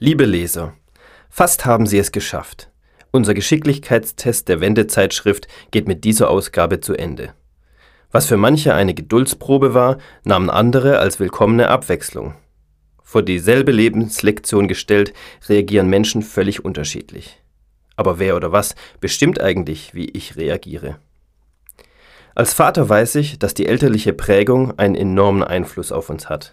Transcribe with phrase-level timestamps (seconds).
[0.00, 0.74] Liebe Leser,
[1.30, 2.68] fast haben Sie es geschafft.
[3.12, 7.32] Unser Geschicklichkeitstest der Wendezeitschrift geht mit dieser Ausgabe zu Ende.
[8.10, 12.34] Was für manche eine Geduldsprobe war, nahmen andere als willkommene Abwechslung.
[13.04, 15.14] Vor dieselbe Lebenslektion gestellt,
[15.48, 17.40] reagieren Menschen völlig unterschiedlich.
[17.94, 20.96] Aber wer oder was bestimmt eigentlich, wie ich reagiere?
[22.34, 26.52] Als Vater weiß ich, dass die elterliche Prägung einen enormen Einfluss auf uns hat.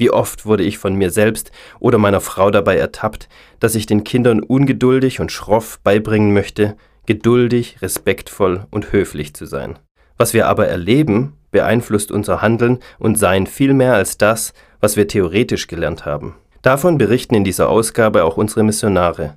[0.00, 3.28] Wie oft wurde ich von mir selbst oder meiner Frau dabei ertappt,
[3.58, 9.78] dass ich den Kindern ungeduldig und schroff beibringen möchte, geduldig, respektvoll und höflich zu sein.
[10.16, 15.06] Was wir aber erleben, beeinflusst unser Handeln und Sein viel mehr als das, was wir
[15.06, 16.34] theoretisch gelernt haben.
[16.62, 19.36] Davon berichten in dieser Ausgabe auch unsere Missionare.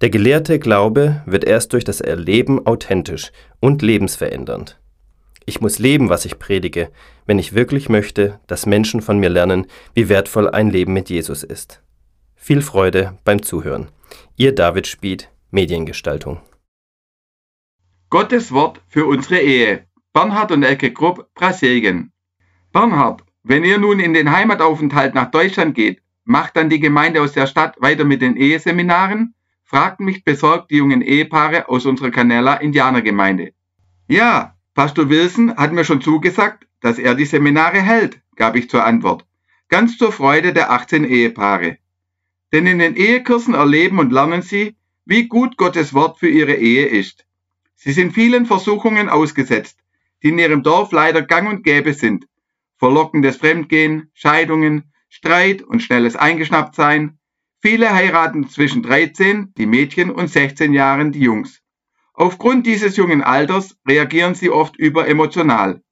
[0.00, 4.80] Der gelehrte Glaube wird erst durch das Erleben authentisch und lebensverändernd.
[5.46, 6.90] Ich muss leben, was ich predige,
[7.26, 11.42] wenn ich wirklich möchte, dass Menschen von mir lernen, wie wertvoll ein Leben mit Jesus
[11.42, 11.82] ist.
[12.36, 13.90] Viel Freude beim Zuhören.
[14.36, 16.40] Ihr David Spied, Mediengestaltung.
[18.08, 19.86] Gottes Wort für unsere Ehe.
[20.12, 22.12] Bernhard und Elke Grupp, Brasilien.
[22.72, 27.32] Bernhard, wenn ihr nun in den Heimataufenthalt nach Deutschland geht, macht dann die Gemeinde aus
[27.32, 29.34] der Stadt weiter mit den Eheseminaren?
[29.64, 33.52] fragten mich besorgt die jungen Ehepaare aus unserer Canella Indianergemeinde.
[34.08, 38.84] Ja, Pastor Wilson hat mir schon zugesagt, dass er die Seminare hält, gab ich zur
[38.84, 39.26] Antwort,
[39.68, 41.78] ganz zur Freude der 18 Ehepaare.
[42.52, 46.86] Denn in den Ehekursen erleben und lernen sie, wie gut Gottes Wort für ihre Ehe
[46.86, 47.26] ist.
[47.74, 49.78] Sie sind vielen Versuchungen ausgesetzt,
[50.22, 52.26] die in ihrem Dorf leider gang und gäbe sind.
[52.76, 57.18] Verlockendes Fremdgehen, Scheidungen, Streit und schnelles Eingeschnapptsein.
[57.60, 61.60] Viele heiraten zwischen 13, die Mädchen, und 16 Jahren, die Jungs.
[62.20, 65.82] Aufgrund dieses jungen Alters reagieren sie oft überemotional.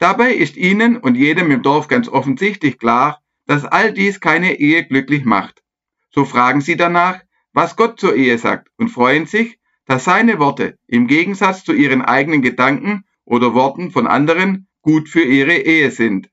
[0.00, 4.84] Dabei ist ihnen und jedem im Dorf ganz offensichtlich klar, dass all dies keine Ehe
[4.84, 5.62] glücklich macht.
[6.10, 7.20] So fragen sie danach,
[7.52, 12.02] was Gott zur Ehe sagt und freuen sich, dass seine Worte im Gegensatz zu ihren
[12.02, 16.30] eigenen Gedanken oder Worten von anderen gut für ihre Ehe sind.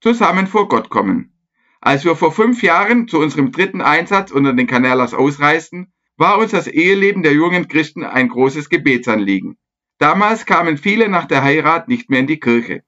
[0.00, 1.38] Zusammen vor Gott kommen.
[1.80, 6.50] Als wir vor fünf Jahren zu unserem dritten Einsatz unter den Kanälas ausreisten, war uns
[6.50, 9.56] das Eheleben der jungen Christen ein großes Gebetsanliegen.
[9.98, 12.82] Damals kamen viele nach der Heirat nicht mehr in die Kirche.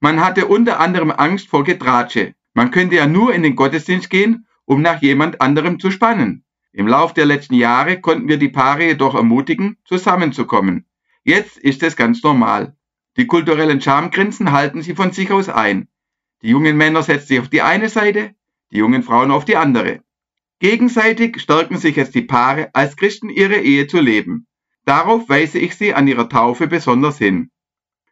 [0.00, 2.34] Man hatte unter anderem Angst vor Getratsche.
[2.54, 6.44] Man könnte ja nur in den Gottesdienst gehen, um nach jemand anderem zu spannen.
[6.72, 10.86] Im Lauf der letzten Jahre konnten wir die Paare jedoch ermutigen, zusammenzukommen.
[11.22, 12.76] Jetzt ist es ganz normal.
[13.16, 15.88] Die kulturellen Schamgrenzen halten sie von sich aus ein.
[16.42, 18.34] Die jungen Männer setzen sich auf die eine Seite,
[18.72, 20.00] die jungen Frauen auf die andere.
[20.62, 24.46] Gegenseitig stärken sich jetzt die Paare, als Christen ihre Ehe zu leben.
[24.84, 27.50] Darauf weise ich sie an ihrer Taufe besonders hin.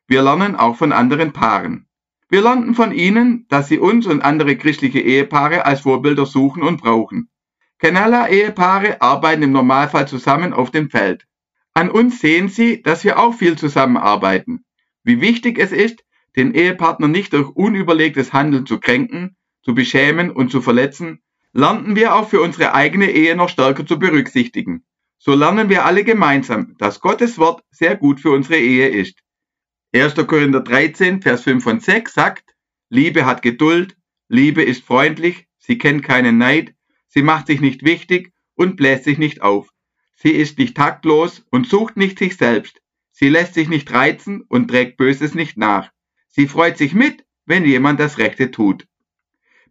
[0.08, 1.86] Wir lernen auch von anderen Paaren.
[2.28, 6.82] Wir lernen von ihnen, dass sie uns und andere christliche Ehepaare als Vorbilder suchen und
[6.82, 7.30] brauchen.
[7.78, 11.28] Kenala-Ehepaare arbeiten im Normalfall zusammen auf dem Feld.
[11.72, 14.64] An uns sehen sie, dass wir auch viel zusammenarbeiten.
[15.04, 20.50] Wie wichtig es ist, den Ehepartner nicht durch unüberlegtes Handeln zu kränken, zu beschämen und
[20.50, 21.22] zu verletzen,
[21.52, 24.84] lernen wir auch für unsere eigene Ehe noch stärker zu berücksichtigen.
[25.18, 29.18] So lernen wir alle gemeinsam, dass Gottes Wort sehr gut für unsere Ehe ist.
[29.92, 30.14] 1.
[30.26, 32.54] Korinther 13, Vers 5 und 6 sagt,
[32.88, 33.96] Liebe hat Geduld,
[34.28, 36.74] Liebe ist freundlich, sie kennt keinen Neid,
[37.08, 39.68] sie macht sich nicht wichtig und bläst sich nicht auf.
[40.14, 42.80] Sie ist nicht taktlos und sucht nicht sich selbst.
[43.10, 45.90] Sie lässt sich nicht reizen und trägt Böses nicht nach.
[46.28, 48.86] Sie freut sich mit, wenn jemand das Rechte tut.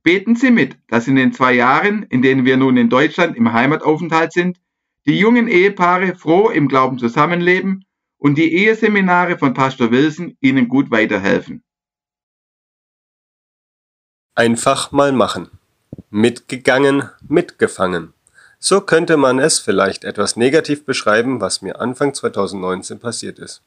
[0.09, 3.53] Beten Sie mit, dass in den zwei Jahren, in denen wir nun in Deutschland im
[3.53, 4.59] Heimataufenthalt sind,
[5.06, 7.86] die jungen Ehepaare froh im Glauben zusammenleben
[8.18, 11.64] und die Eheseminare von Pastor Wilson ihnen gut weiterhelfen.
[14.34, 15.52] Einfach mal machen.
[16.09, 18.14] Mitgegangen, mitgefangen.
[18.58, 23.62] So könnte man es vielleicht etwas negativ beschreiben, was mir Anfang 2019 passiert ist.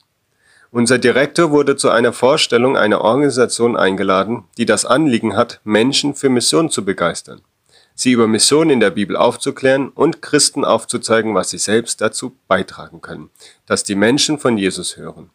[0.74, 6.30] Unser Direktor wurde zu einer Vorstellung einer Organisation eingeladen, die das Anliegen hat, Menschen für
[6.30, 7.42] Mission zu begeistern,
[7.94, 13.02] sie über Mission in der Bibel aufzuklären und Christen aufzuzeigen, was sie selbst dazu beitragen
[13.02, 13.28] können,
[13.66, 15.28] dass die Menschen von Jesus hören.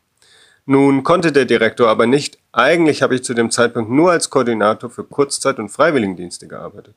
[0.66, 4.90] Nun konnte der Direktor aber nicht, eigentlich habe ich zu dem Zeitpunkt nur als Koordinator
[4.90, 6.95] für Kurzzeit- und Freiwilligendienste gearbeitet.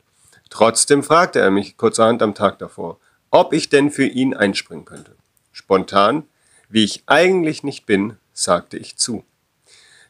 [0.48, 3.00] Trotzdem fragte er mich kurzerhand am Tag davor,
[3.30, 5.14] ob ich denn für ihn einspringen könnte.
[5.52, 6.24] Spontan,
[6.70, 9.24] wie ich eigentlich nicht bin, sagte ich zu.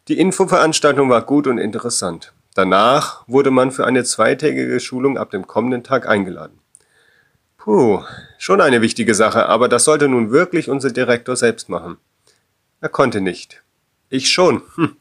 [0.08, 2.32] Die Infoveranstaltung war gut und interessant.
[2.54, 6.58] Danach wurde man für eine zweitägige Schulung ab dem kommenden Tag eingeladen.
[7.56, 8.02] Puh,
[8.38, 11.98] schon eine wichtige Sache, aber das sollte nun wirklich unser Direktor selbst machen.
[12.80, 13.62] Er konnte nicht.
[14.08, 14.62] Ich schon.
[14.76, 14.96] Hm.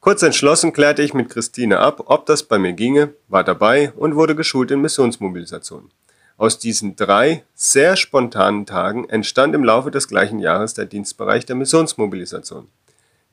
[0.00, 4.16] Kurz entschlossen klärte ich mit Christine ab, ob das bei mir ginge, war dabei und
[4.16, 5.90] wurde geschult in Missionsmobilisation.
[6.36, 11.56] Aus diesen drei sehr spontanen Tagen entstand im Laufe des gleichen Jahres der Dienstbereich der
[11.56, 12.68] Missionsmobilisation,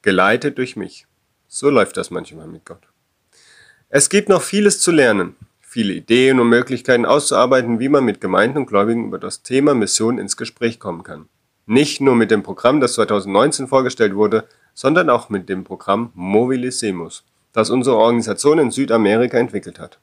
[0.01, 1.07] geleitet durch mich.
[1.47, 2.83] So läuft das manchmal mit Gott.
[3.89, 8.57] Es gibt noch vieles zu lernen, viele Ideen und Möglichkeiten auszuarbeiten, wie man mit Gemeinden
[8.57, 11.27] und Gläubigen über das Thema Mission ins Gespräch kommen kann.
[11.65, 17.23] Nicht nur mit dem Programm, das 2019 vorgestellt wurde, sondern auch mit dem Programm Mobilisemus,
[17.53, 19.99] das unsere Organisation in Südamerika entwickelt hat.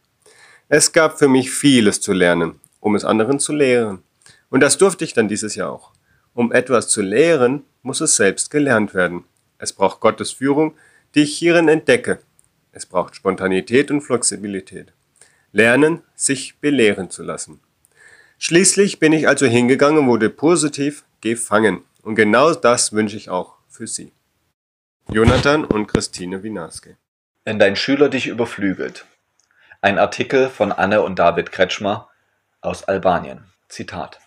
[0.68, 4.04] Es gab für mich vieles zu lernen, um es anderen zu lehren.
[4.48, 5.90] Und das durfte ich dann dieses Jahr auch.
[6.34, 9.24] Um etwas zu lehren, muss es selbst gelernt werden.
[9.58, 10.76] Es braucht Gottes Führung,
[11.16, 12.20] die ich hierin entdecke.
[12.70, 14.92] Es braucht Spontanität und Flexibilität.
[15.50, 17.58] Lernen, sich belehren zu lassen.
[18.38, 21.82] Schließlich bin ich also hingegangen und wurde positiv gefangen.
[22.02, 24.12] Und genau das wünsche ich auch für Sie.
[25.10, 26.98] Jonathan und Christine Winaske.
[27.44, 29.06] Wenn dein Schüler dich überflügelt.
[29.80, 32.10] Ein Artikel von Anne und David Kretschmer
[32.66, 33.44] aus Albanien.
[33.68, 34.18] Zitat.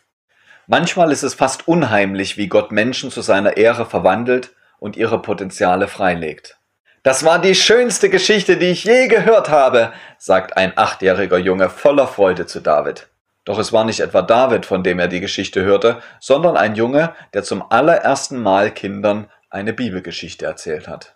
[0.68, 5.88] Manchmal ist es fast unheimlich, wie Gott Menschen zu seiner Ehre verwandelt und ihre Potenziale
[5.88, 6.57] freilegt.
[7.03, 12.07] Das war die schönste Geschichte, die ich je gehört habe, sagt ein achtjähriger Junge voller
[12.07, 13.07] Freude zu David.
[13.45, 17.15] Doch es war nicht etwa David, von dem er die Geschichte hörte, sondern ein Junge,
[17.33, 21.15] der zum allerersten Mal Kindern eine Bibelgeschichte erzählt hat.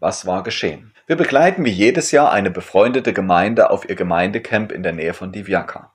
[0.00, 0.92] Was war geschehen?
[1.06, 5.30] Wir begleiten wie jedes Jahr eine befreundete Gemeinde auf ihr Gemeindecamp in der Nähe von
[5.30, 5.91] Divjaka.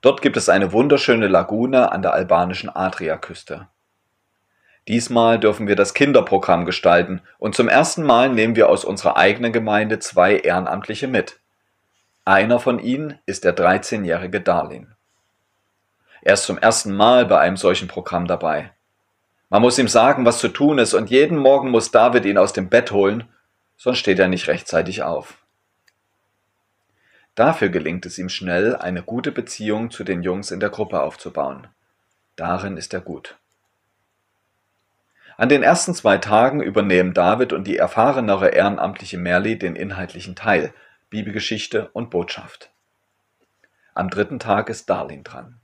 [0.00, 3.68] Dort gibt es eine wunderschöne Lagune an der albanischen Adriaküste.
[4.88, 9.52] Diesmal dürfen wir das Kinderprogramm gestalten und zum ersten Mal nehmen wir aus unserer eigenen
[9.52, 11.38] Gemeinde zwei Ehrenamtliche mit.
[12.24, 14.94] Einer von ihnen ist der 13-jährige Darlin.
[16.22, 18.72] Er ist zum ersten Mal bei einem solchen Programm dabei.
[19.48, 22.52] Man muss ihm sagen, was zu tun ist, und jeden Morgen muss David ihn aus
[22.52, 23.24] dem Bett holen,
[23.76, 25.38] sonst steht er nicht rechtzeitig auf.
[27.34, 31.68] Dafür gelingt es ihm schnell, eine gute Beziehung zu den Jungs in der Gruppe aufzubauen.
[32.36, 33.36] Darin ist er gut.
[35.36, 40.74] An den ersten zwei Tagen übernehmen David und die erfahrenere ehrenamtliche Merli den inhaltlichen Teil,
[41.08, 42.70] Bibelgeschichte und Botschaft.
[43.94, 45.60] Am dritten Tag ist Darlin dran.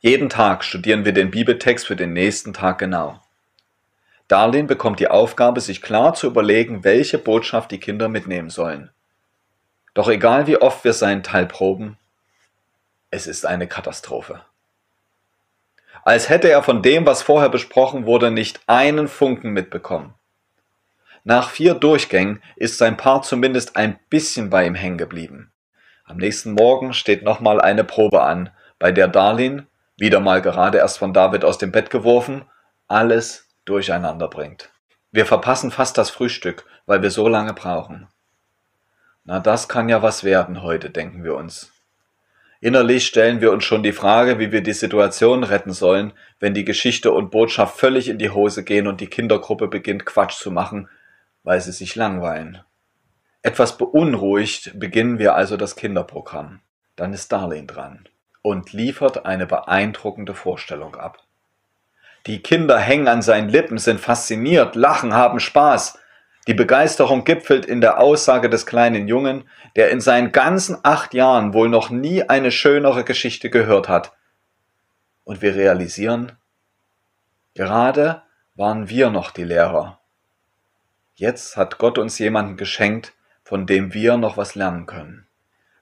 [0.00, 3.20] Jeden Tag studieren wir den Bibeltext für den nächsten Tag genau.
[4.28, 8.90] Darlin bekommt die Aufgabe, sich klar zu überlegen, welche Botschaft die Kinder mitnehmen sollen.
[9.94, 11.98] Doch egal wie oft wir seinen Teil proben,
[13.10, 14.42] es ist eine Katastrophe.
[16.04, 20.14] Als hätte er von dem, was vorher besprochen wurde, nicht einen Funken mitbekommen.
[21.24, 25.52] Nach vier Durchgängen ist sein Paar zumindest ein bisschen bei ihm hängen geblieben.
[26.04, 29.66] Am nächsten Morgen steht nochmal eine Probe an, bei der Darlin
[29.96, 32.44] wieder mal gerade erst von David aus dem Bett geworfen,
[32.88, 34.70] alles durcheinander bringt.
[35.12, 38.08] Wir verpassen fast das Frühstück, weil wir so lange brauchen.
[39.24, 41.72] Na, das kann ja was werden heute, denken wir uns.
[42.60, 46.64] Innerlich stellen wir uns schon die Frage, wie wir die Situation retten sollen, wenn die
[46.64, 50.88] Geschichte und Botschaft völlig in die Hose gehen und die Kindergruppe beginnt Quatsch zu machen,
[51.42, 52.60] weil sie sich langweilen.
[53.42, 56.60] Etwas beunruhigt beginnen wir also das Kinderprogramm.
[56.94, 58.08] Dann ist Darlene dran
[58.42, 61.18] und liefert eine beeindruckende Vorstellung ab.
[62.26, 65.98] Die Kinder hängen an seinen Lippen, sind fasziniert, lachen, haben Spaß.
[66.48, 71.54] Die Begeisterung gipfelt in der Aussage des kleinen Jungen, der in seinen ganzen acht Jahren
[71.54, 74.12] wohl noch nie eine schönere Geschichte gehört hat.
[75.22, 76.32] Und wir realisieren,
[77.54, 78.22] gerade
[78.56, 80.00] waren wir noch die Lehrer.
[81.14, 83.12] Jetzt hat Gott uns jemanden geschenkt,
[83.44, 85.28] von dem wir noch was lernen können.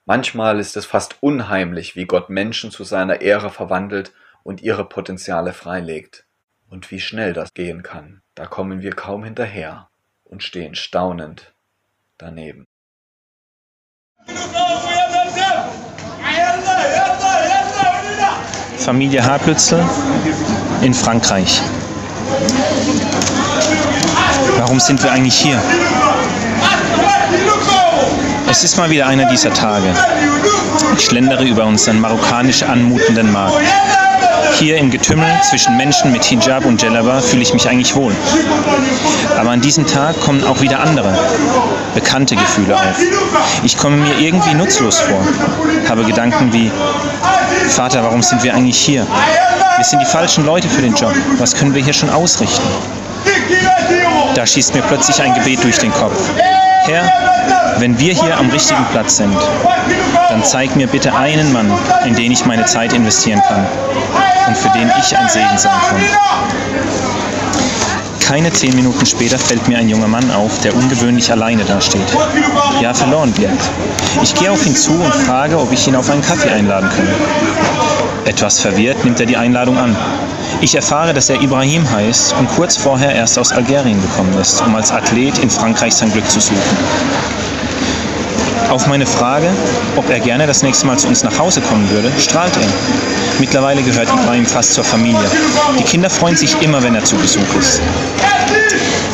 [0.04, 4.12] Manchmal ist es fast unheimlich, wie Gott Menschen zu seiner Ehre verwandelt
[4.42, 6.26] und ihre Potenziale freilegt.
[6.68, 9.89] Und wie schnell das gehen kann, da kommen wir kaum hinterher
[10.30, 11.52] und stehen staunend
[12.16, 12.64] daneben.
[18.78, 19.84] Familie Haplützel
[20.82, 21.60] in Frankreich.
[24.58, 25.60] Warum sind wir eigentlich hier?
[28.48, 29.94] Es ist mal wieder einer dieser Tage.
[30.96, 33.62] Ich schlendere über unseren marokkanisch anmutenden Markt.
[34.58, 38.14] Hier im Getümmel zwischen Menschen mit Hijab und Djellaba fühle ich mich eigentlich wohl.
[39.38, 41.16] Aber an diesem Tag kommen auch wieder andere,
[41.94, 43.00] bekannte Gefühle auf.
[43.62, 45.20] Ich komme mir irgendwie nutzlos vor,
[45.88, 46.70] habe Gedanken wie,
[47.68, 49.06] Vater, warum sind wir eigentlich hier?
[49.76, 51.14] Wir sind die falschen Leute für den Job.
[51.38, 52.68] Was können wir hier schon ausrichten?
[54.34, 56.18] Da schießt mir plötzlich ein Gebet durch den Kopf.
[56.84, 57.10] Herr,
[57.80, 59.34] wenn wir hier am richtigen Platz sind,
[60.28, 61.72] dann zeig mir bitte einen Mann,
[62.04, 63.66] in den ich meine Zeit investieren kann
[64.46, 66.00] und für den ich ein Segen sein kann.
[68.20, 72.06] Keine zehn Minuten später fällt mir ein junger Mann auf, der ungewöhnlich alleine dasteht.
[72.80, 73.70] Ja, verloren wirkt.
[74.22, 77.14] Ich gehe auf ihn zu und frage, ob ich ihn auf einen Kaffee einladen könne.
[78.26, 79.96] Etwas verwirrt nimmt er die Einladung an.
[80.60, 84.76] Ich erfahre, dass er Ibrahim heißt und kurz vorher erst aus Algerien gekommen ist, um
[84.76, 86.60] als Athlet in Frankreich sein Glück zu suchen.
[88.70, 89.50] Auf meine Frage,
[89.96, 92.68] ob er gerne das nächste Mal zu uns nach Hause kommen würde, strahlt er.
[93.40, 95.28] Mittlerweile gehört Ibrahim fast zur Familie.
[95.76, 97.82] Die Kinder freuen sich immer, wenn er zu Besuch ist.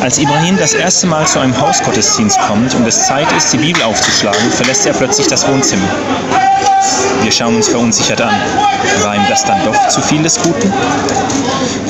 [0.01, 3.81] Als Ibrahim das erste Mal zu einem Hausgottesdienst kommt und es Zeit ist, die Bibel
[3.83, 5.87] aufzuschlagen, verlässt er plötzlich das Wohnzimmer.
[7.23, 8.33] Wir schauen uns verunsichert an.
[9.01, 10.71] War ihm das dann doch zu viel des Guten?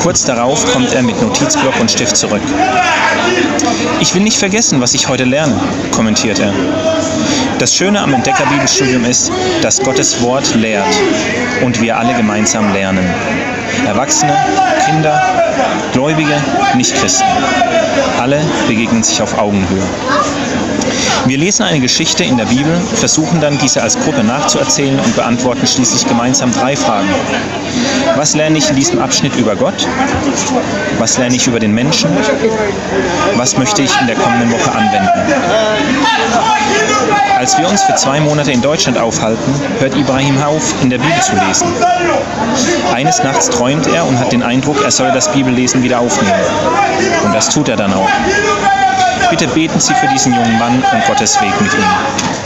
[0.02, 2.42] Kurz darauf kommt er mit Notizblock und Stift zurück.
[4.00, 5.60] Ich will nicht vergessen, was ich heute lerne,
[5.92, 6.54] kommentiert er.
[7.60, 10.88] Das Schöne am Entdeckerbibelstudium ist, dass Gottes Wort lehrt
[11.64, 13.06] und wir alle gemeinsam lernen.
[13.88, 14.36] Erwachsene,
[14.86, 15.18] Kinder,
[15.94, 16.36] Gläubige,
[16.76, 17.26] Nichtchristen.
[18.20, 19.82] Alle begegnen sich auf Augenhöhe.
[21.28, 25.68] Wir lesen eine Geschichte in der Bibel, versuchen dann diese als Gruppe nachzuerzählen und beantworten
[25.68, 27.10] schließlich gemeinsam drei Fragen.
[28.16, 29.86] Was lerne ich in diesem Abschnitt über Gott?
[31.00, 32.10] Was lerne ich über den Menschen?
[33.36, 35.10] Was möchte ich in der kommenden Woche anwenden?
[37.38, 41.22] Als wir uns für zwei Monate in Deutschland aufhalten, hört Ibrahim auf, in der Bibel
[41.22, 41.68] zu lesen.
[42.94, 46.40] Eines Nachts träumt er und hat den Eindruck, er solle das Bibellesen wieder aufnehmen.
[47.26, 48.10] Und das tut er dann auch.
[49.30, 52.38] Bitte beten Sie für diesen jungen Mann und Gottes Weg mit ihm.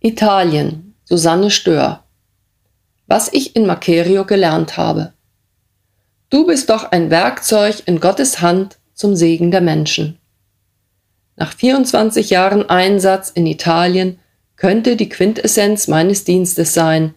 [0.00, 2.04] Italien, Susanne Stör.
[3.06, 5.14] Was ich in Macerio gelernt habe.
[6.28, 10.18] Du bist doch ein Werkzeug in Gottes Hand zum Segen der Menschen.
[11.36, 14.18] Nach 24 Jahren Einsatz in Italien
[14.56, 17.14] könnte die Quintessenz meines Dienstes sein,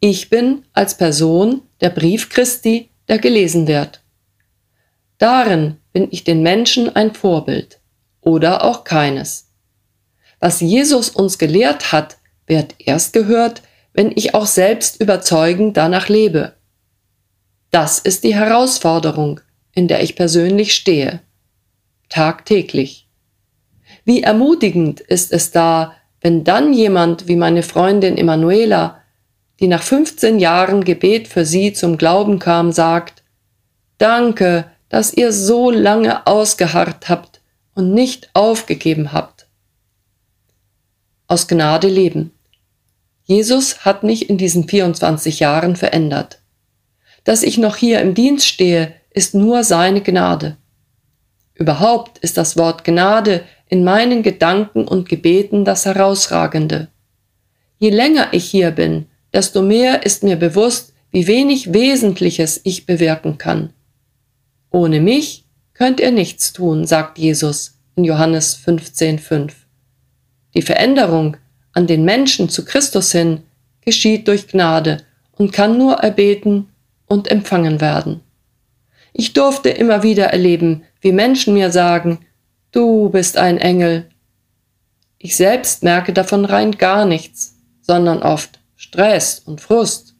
[0.00, 4.02] ich bin als Person der Brief Christi, der gelesen wird.
[5.18, 7.80] Darin bin ich den Menschen ein Vorbild
[8.20, 9.50] oder auch keines.
[10.40, 13.62] Was Jesus uns gelehrt hat, wird erst gehört,
[13.94, 16.54] wenn ich auch selbst überzeugend danach lebe.
[17.70, 19.40] Das ist die Herausforderung,
[19.74, 21.20] in der ich persönlich stehe.
[22.08, 23.08] Tagtäglich.
[24.04, 29.00] Wie ermutigend ist es da, wenn dann jemand wie meine Freundin Emanuela,
[29.60, 33.22] die nach 15 Jahren Gebet für sie zum Glauben kam, sagt,
[33.98, 37.40] Danke, dass ihr so lange ausgeharrt habt
[37.74, 39.46] und nicht aufgegeben habt.
[41.26, 42.32] Aus Gnade leben.
[43.24, 46.40] Jesus hat mich in diesen 24 Jahren verändert.
[47.24, 50.56] Dass ich noch hier im Dienst stehe, ist nur seine Gnade.
[51.54, 56.88] Überhaupt ist das Wort Gnade in meinen Gedanken und Gebeten das Herausragende.
[57.78, 63.38] Je länger ich hier bin, desto mehr ist mir bewusst, wie wenig Wesentliches ich bewirken
[63.38, 63.72] kann.
[64.76, 69.52] Ohne mich könnt ihr nichts tun, sagt Jesus in Johannes 15,5.
[70.52, 71.38] Die Veränderung
[71.72, 73.44] an den Menschen zu Christus hin
[73.80, 74.98] geschieht durch Gnade
[75.32, 76.68] und kann nur erbeten
[77.06, 78.20] und empfangen werden.
[79.14, 82.26] Ich durfte immer wieder erleben, wie Menschen mir sagen,
[82.70, 84.10] du bist ein Engel.
[85.16, 90.16] Ich selbst merke davon rein gar nichts, sondern oft Stress und Frust.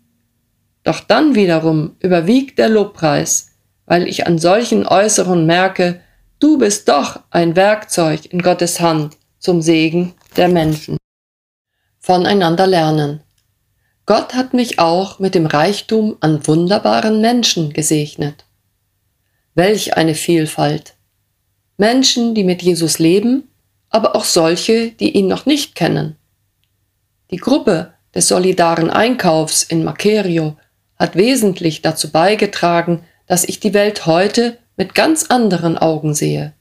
[0.83, 3.53] Doch dann wiederum überwiegt der Lobpreis,
[3.87, 6.01] weil ich an solchen Äußerungen merke,
[6.39, 10.99] du bist doch ein Werkzeug in Gottes Hand zum Segen der Menschen.
[11.99, 13.23] Voneinander lernen.
[14.05, 18.45] Gott hat mich auch mit dem Reichtum an wunderbaren Menschen gesegnet.
[19.55, 20.95] Welch eine Vielfalt.
[21.77, 23.49] Menschen, die mit Jesus leben,
[23.89, 26.17] aber auch solche, die ihn noch nicht kennen.
[27.31, 30.57] Die Gruppe des solidaren Einkaufs in Macerio
[30.99, 36.53] hat wesentlich dazu beigetragen, dass ich die Welt heute mit ganz anderen Augen sehe.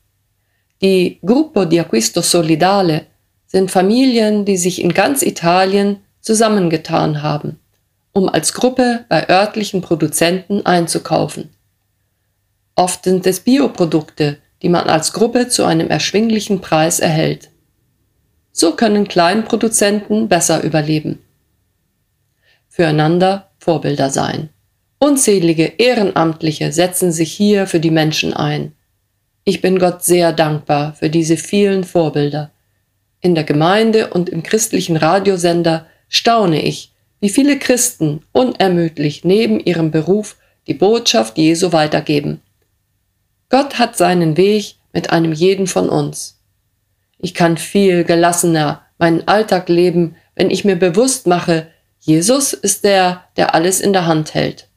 [0.82, 3.06] Die Gruppo di Acquisto Solidale
[3.46, 7.60] sind Familien, die sich in ganz Italien zusammengetan haben,
[8.12, 11.50] um als Gruppe bei örtlichen Produzenten einzukaufen.
[12.76, 17.52] Oft sind es Bioprodukte, die man als Gruppe zu einem erschwinglichen Preis erhält.
[18.52, 21.22] So können Kleinproduzenten besser überleben.
[22.68, 24.50] Füreinander Vorbilder sein.
[25.00, 28.74] Unzählige Ehrenamtliche setzen sich hier für die Menschen ein.
[29.44, 32.52] Ich bin Gott sehr dankbar für diese vielen Vorbilder.
[33.22, 39.92] In der Gemeinde und im christlichen Radiosender staune ich, wie viele Christen unermüdlich neben ihrem
[39.92, 40.38] Beruf
[40.68, 42.42] die Botschaft Jesu weitergeben.
[43.50, 46.42] Gott hat seinen Weg mit einem jeden von uns.
[47.20, 51.68] Ich kann viel gelassener meinen Alltag leben, wenn ich mir bewusst mache,
[52.00, 54.70] Jesus ist der, der alles in der Hand hält.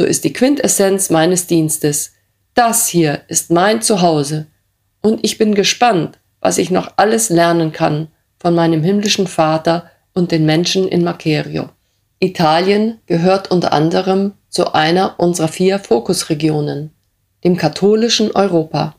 [0.00, 2.12] So ist die Quintessenz meines Dienstes.
[2.54, 4.46] Das hier ist mein Zuhause.
[5.02, 10.32] Und ich bin gespannt, was ich noch alles lernen kann von meinem himmlischen Vater und
[10.32, 11.68] den Menschen in Makerio.
[12.18, 16.92] Italien gehört unter anderem zu einer unserer vier Fokusregionen,
[17.44, 18.96] dem katholischen Europa.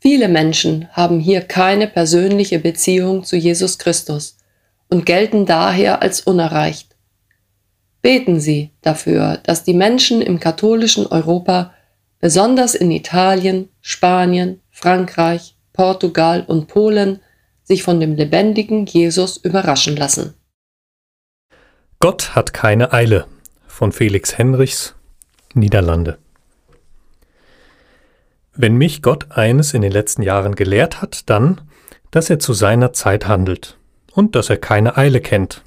[0.00, 4.36] Viele Menschen haben hier keine persönliche Beziehung zu Jesus Christus
[4.90, 6.93] und gelten daher als unerreicht.
[8.04, 11.72] Beten Sie dafür, dass die Menschen im katholischen Europa,
[12.20, 17.20] besonders in Italien, Spanien, Frankreich, Portugal und Polen,
[17.62, 20.34] sich von dem lebendigen Jesus überraschen lassen.
[21.98, 23.24] Gott hat keine Eile
[23.66, 24.94] von Felix Henrichs,
[25.54, 26.18] Niederlande.
[28.52, 31.62] Wenn mich Gott eines in den letzten Jahren gelehrt hat, dann,
[32.10, 33.78] dass er zu seiner Zeit handelt
[34.12, 35.62] und dass er keine Eile kennt.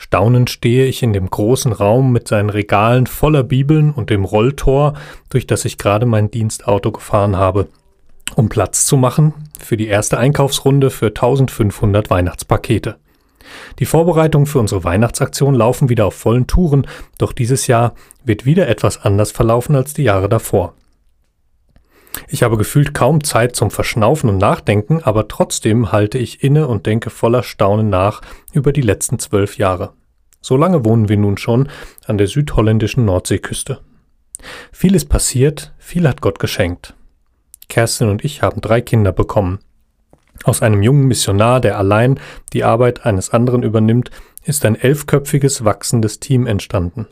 [0.00, 4.94] Staunend stehe ich in dem großen Raum mit seinen Regalen voller Bibeln und dem Rolltor,
[5.28, 7.66] durch das ich gerade mein Dienstauto gefahren habe,
[8.36, 12.96] um Platz zu machen für die erste Einkaufsrunde für 1500 Weihnachtspakete.
[13.80, 16.86] Die Vorbereitungen für unsere Weihnachtsaktion laufen wieder auf vollen Touren,
[17.18, 20.74] doch dieses Jahr wird wieder etwas anders verlaufen als die Jahre davor.
[22.28, 26.86] Ich habe gefühlt kaum Zeit zum Verschnaufen und Nachdenken, aber trotzdem halte ich inne und
[26.86, 28.20] denke voller Staunen nach
[28.52, 29.92] über die letzten zwölf Jahre.
[30.40, 31.68] So lange wohnen wir nun schon
[32.06, 33.80] an der südholländischen Nordseeküste.
[34.72, 36.94] Viel ist passiert, viel hat Gott geschenkt.
[37.68, 39.58] Kerstin und ich haben drei Kinder bekommen.
[40.44, 42.20] Aus einem jungen Missionar, der allein
[42.52, 44.10] die Arbeit eines anderen übernimmt,
[44.44, 47.06] ist ein elfköpfiges, wachsendes Team entstanden.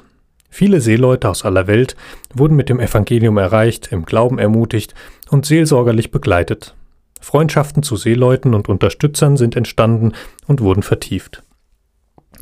[0.48, 1.96] Viele Seeleute aus aller Welt
[2.34, 4.94] wurden mit dem Evangelium erreicht, im Glauben ermutigt
[5.30, 6.74] und seelsorgerlich begleitet.
[7.20, 10.12] Freundschaften zu Seeleuten und Unterstützern sind entstanden
[10.46, 11.42] und wurden vertieft.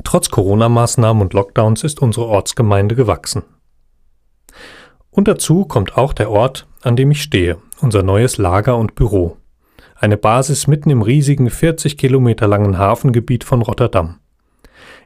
[0.03, 3.43] Trotz Corona-Maßnahmen und Lockdowns ist unsere Ortsgemeinde gewachsen.
[5.09, 9.37] Und dazu kommt auch der Ort, an dem ich stehe, unser neues Lager und Büro.
[9.95, 14.19] Eine Basis mitten im riesigen 40 Kilometer langen Hafengebiet von Rotterdam.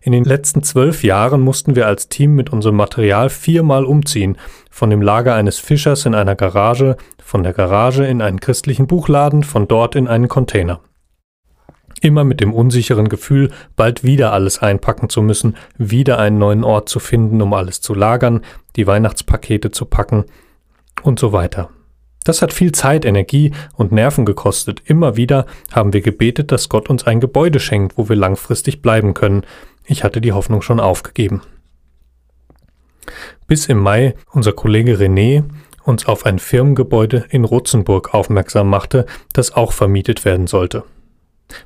[0.01, 4.37] In den letzten zwölf Jahren mussten wir als Team mit unserem Material viermal umziehen,
[4.71, 9.43] von dem Lager eines Fischers in einer Garage, von der Garage in einen christlichen Buchladen,
[9.43, 10.79] von dort in einen Container.
[12.01, 16.87] Immer mit dem unsicheren Gefühl, bald wieder alles einpacken zu müssen, wieder einen neuen Ort
[16.87, 18.41] zu finden, um alles zu lagern,
[18.77, 20.23] die Weihnachtspakete zu packen
[21.03, 21.69] und so weiter.
[22.23, 24.81] Das hat viel Zeit, Energie und Nerven gekostet.
[24.85, 29.13] Immer wieder haben wir gebetet, dass Gott uns ein Gebäude schenkt, wo wir langfristig bleiben
[29.13, 29.43] können,
[29.85, 31.41] ich hatte die Hoffnung schon aufgegeben.
[33.47, 35.43] Bis im Mai unser Kollege René
[35.83, 40.83] uns auf ein Firmengebäude in Rutzenburg aufmerksam machte, das auch vermietet werden sollte.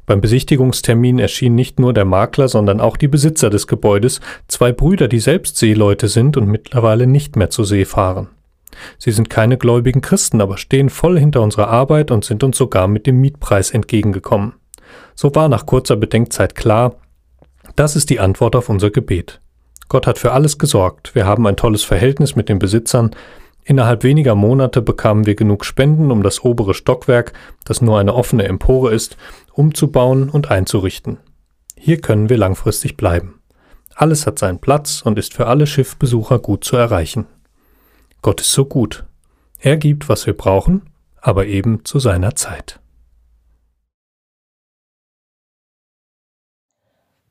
[0.05, 5.09] Beim Besichtigungstermin erschienen nicht nur der Makler, sondern auch die Besitzer des Gebäudes, zwei Brüder,
[5.09, 8.29] die selbst Seeleute sind und mittlerweile nicht mehr zur See fahren.
[8.97, 12.87] Sie sind keine gläubigen Christen, aber stehen voll hinter unserer Arbeit und sind uns sogar
[12.87, 14.53] mit dem Mietpreis entgegengekommen.
[15.15, 16.95] So war nach kurzer Bedenkzeit klar,
[17.75, 19.41] das ist die Antwort auf unser Gebet.
[19.89, 21.15] Gott hat für alles gesorgt.
[21.15, 23.11] Wir haben ein tolles Verhältnis mit den Besitzern.
[23.63, 27.33] Innerhalb weniger Monate bekamen wir genug Spenden, um das obere Stockwerk,
[27.63, 29.17] das nur eine offene Empore ist,
[29.53, 31.17] umzubauen und einzurichten.
[31.77, 33.39] Hier können wir langfristig bleiben.
[33.95, 37.27] Alles hat seinen Platz und ist für alle Schiffbesucher gut zu erreichen.
[38.23, 39.05] Gott ist so gut.
[39.59, 40.89] Er gibt, was wir brauchen,
[41.21, 42.79] aber eben zu seiner Zeit.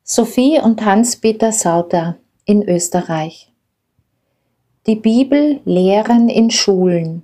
[0.04, 3.50] Sophie und Hans-Peter Sauter in Österreich.
[4.86, 7.22] Die Bibel lehren in Schulen.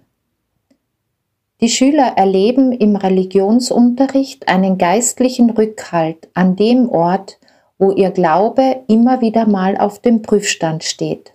[1.61, 7.39] Die Schüler erleben im Religionsunterricht einen geistlichen Rückhalt an dem Ort,
[7.77, 11.35] wo ihr Glaube immer wieder mal auf dem Prüfstand steht.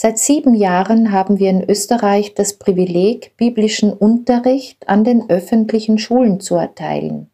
[0.00, 6.38] Seit sieben Jahren haben wir in Österreich das Privileg, biblischen Unterricht an den öffentlichen Schulen
[6.38, 7.30] zu erteilen.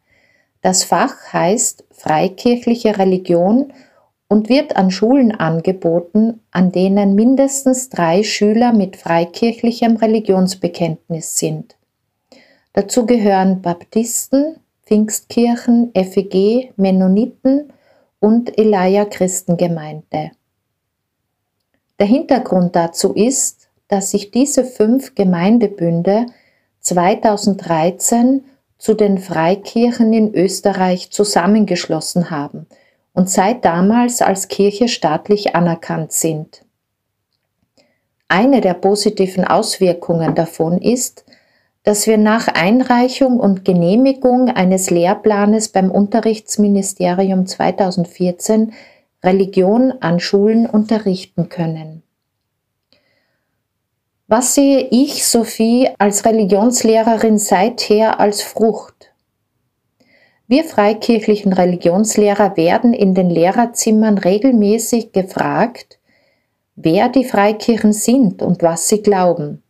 [0.62, 3.74] Das Fach heißt Freikirchliche Religion
[4.29, 11.77] und wird an Schulen angeboten, an denen mindestens drei Schüler mit freikirchlichem Religionsbekenntnis sind.
[12.72, 17.74] Dazu gehören Baptisten, Pfingstkirchen, FEG, Mennoniten
[18.20, 20.31] und Elia Christengemeinde.
[21.98, 26.26] Der Hintergrund dazu ist, dass sich diese fünf Gemeindebünde
[26.80, 28.44] 2013
[28.78, 32.66] zu den Freikirchen in Österreich zusammengeschlossen haben
[33.12, 36.64] und seit damals als Kirche staatlich anerkannt sind.
[38.28, 41.24] Eine der positiven Auswirkungen davon ist,
[41.85, 48.72] dass wir nach Einreichung und Genehmigung eines Lehrplanes beim Unterrichtsministerium 2014
[49.24, 52.02] Religion an Schulen unterrichten können.
[54.26, 59.12] Was sehe ich, Sophie, als Religionslehrerin seither als Frucht?
[60.46, 65.98] Wir freikirchlichen Religionslehrer werden in den Lehrerzimmern regelmäßig gefragt,
[66.76, 69.62] wer die Freikirchen sind und was sie glauben.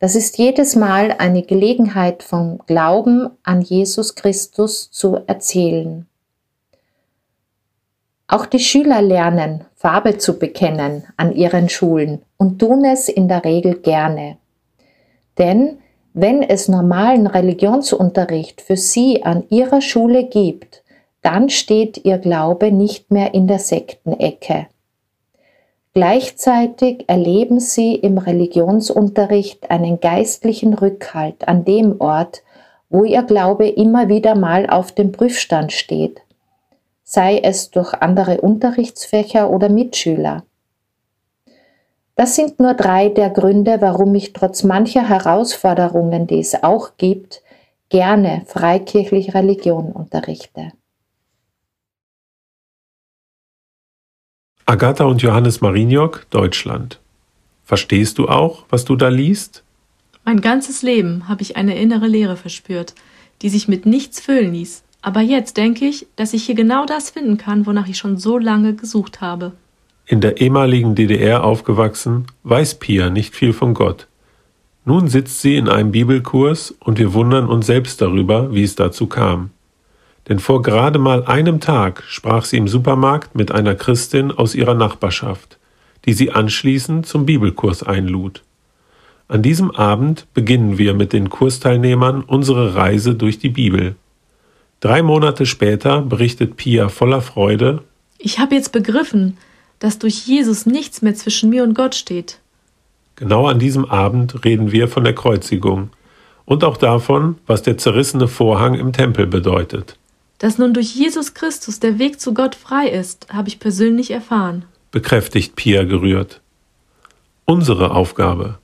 [0.00, 6.06] Das ist jedes Mal eine Gelegenheit vom Glauben an Jesus Christus zu erzählen.
[8.32, 13.44] Auch die Schüler lernen, Farbe zu bekennen an ihren Schulen und tun es in der
[13.44, 14.36] Regel gerne.
[15.36, 15.78] Denn
[16.14, 20.84] wenn es normalen Religionsunterricht für sie an ihrer Schule gibt,
[21.22, 24.68] dann steht ihr Glaube nicht mehr in der Sektenecke.
[25.92, 32.44] Gleichzeitig erleben sie im Religionsunterricht einen geistlichen Rückhalt an dem Ort,
[32.90, 36.20] wo ihr Glaube immer wieder mal auf dem Prüfstand steht,
[37.12, 40.44] sei es durch andere Unterrichtsfächer oder Mitschüler.
[42.14, 47.42] Das sind nur drei der Gründe, warum ich trotz mancher Herausforderungen, die es auch gibt,
[47.88, 50.70] gerne freikirchlich Religion unterrichte.
[54.64, 57.00] Agatha und Johannes Mariniok, Deutschland.
[57.64, 59.64] Verstehst du auch, was du da liest?
[60.24, 62.94] Mein ganzes Leben habe ich eine innere Leere verspürt,
[63.42, 64.84] die sich mit nichts füllen ließ.
[65.02, 68.38] Aber jetzt denke ich, dass ich hier genau das finden kann, wonach ich schon so
[68.38, 69.52] lange gesucht habe.
[70.06, 74.08] In der ehemaligen DDR aufgewachsen, weiß Pia nicht viel von Gott.
[74.84, 79.06] Nun sitzt sie in einem Bibelkurs und wir wundern uns selbst darüber, wie es dazu
[79.06, 79.50] kam.
[80.28, 84.74] Denn vor gerade mal einem Tag sprach sie im Supermarkt mit einer Christin aus ihrer
[84.74, 85.58] Nachbarschaft,
[86.04, 88.42] die sie anschließend zum Bibelkurs einlud.
[89.28, 93.94] An diesem Abend beginnen wir mit den Kursteilnehmern unsere Reise durch die Bibel.
[94.80, 97.82] Drei Monate später berichtet Pia voller Freude
[98.16, 99.36] Ich habe jetzt begriffen,
[99.78, 102.38] dass durch Jesus nichts mehr zwischen mir und Gott steht.
[103.16, 105.90] Genau an diesem Abend reden wir von der Kreuzigung
[106.46, 109.98] und auch davon, was der zerrissene Vorhang im Tempel bedeutet.
[110.38, 114.64] Dass nun durch Jesus Christus der Weg zu Gott frei ist, habe ich persönlich erfahren.
[114.90, 116.40] Bekräftigt Pia gerührt.
[117.44, 118.58] Unsere Aufgabe.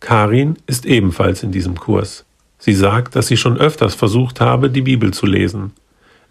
[0.00, 2.24] Karin ist ebenfalls in diesem Kurs.
[2.64, 5.72] Sie sagt, dass sie schon öfters versucht habe, die Bibel zu lesen.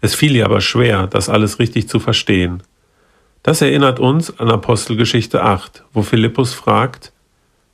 [0.00, 2.62] Es fiel ihr aber schwer, das alles richtig zu verstehen.
[3.42, 7.12] Das erinnert uns an Apostelgeschichte 8, wo Philippus fragt,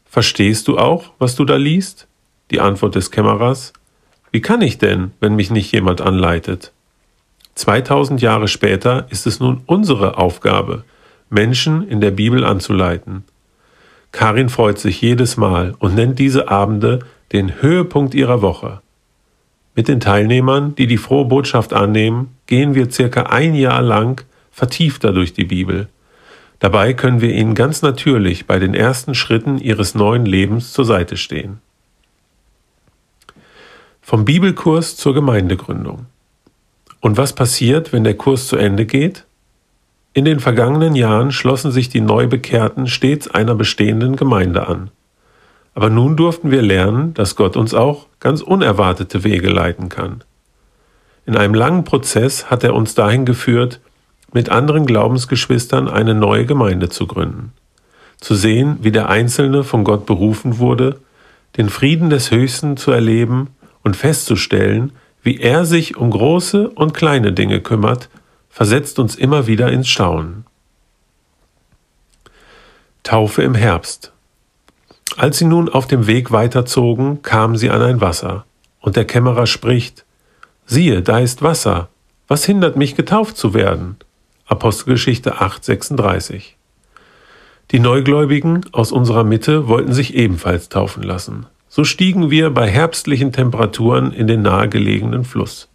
[0.07, 2.09] Verstehst du auch, was du da liest?
[2.51, 3.75] Die Antwort des Kämmerers,
[4.33, 6.73] wie kann ich denn, wenn mich nicht jemand anleitet?
[7.55, 10.83] 2000 Jahre später ist es nun unsere Aufgabe,
[11.31, 13.23] Menschen in der Bibel anzuleiten.
[14.11, 17.01] Karin freut sich jedes Mal und nennt diese Abende
[17.33, 18.81] den Höhepunkt ihrer Woche.
[19.75, 25.13] Mit den Teilnehmern, die die frohe Botschaft annehmen, gehen wir circa ein Jahr lang vertiefter
[25.13, 25.89] durch die Bibel.
[26.59, 31.17] Dabei können wir ihnen ganz natürlich bei den ersten Schritten ihres neuen Lebens zur Seite
[31.17, 31.61] stehen.
[34.03, 36.07] Vom Bibelkurs zur Gemeindegründung.
[37.01, 39.25] Und was passiert, wenn der Kurs zu Ende geht?
[40.15, 44.91] In den vergangenen Jahren schlossen sich die Neubekehrten stets einer bestehenden Gemeinde an.
[45.79, 50.25] Aber nun durften wir lernen, dass Gott uns auch ganz unerwartete Wege leiten kann.
[51.25, 53.79] In einem langen Prozess hat er uns dahin geführt,
[54.33, 57.53] mit anderen Glaubensgeschwistern eine neue Gemeinde zu gründen.
[58.17, 60.99] Zu sehen, wie der Einzelne von Gott berufen wurde,
[61.57, 63.51] den Frieden des Höchsten zu erleben
[63.85, 64.91] und festzustellen,
[65.23, 68.09] wie er sich um große und kleine Dinge kümmert,
[68.51, 70.45] versetzt uns immer wieder ins Staunen.
[73.05, 74.13] Taufe im Herbst.
[75.19, 78.45] Als sie nun auf dem Weg weiterzogen, kamen sie an ein Wasser,
[78.81, 80.05] und der Kämmerer spricht,
[80.65, 81.89] Siehe, da ist Wasser,
[82.29, 83.97] was hindert mich getauft zu werden?
[84.47, 86.57] Apostelgeschichte 8, 36.
[87.73, 91.47] Die Neugläubigen aus unserer Mitte wollten sich ebenfalls taufen lassen.
[91.69, 95.69] So stiegen wir bei herbstlichen Temperaturen in den nahegelegenen Fluss.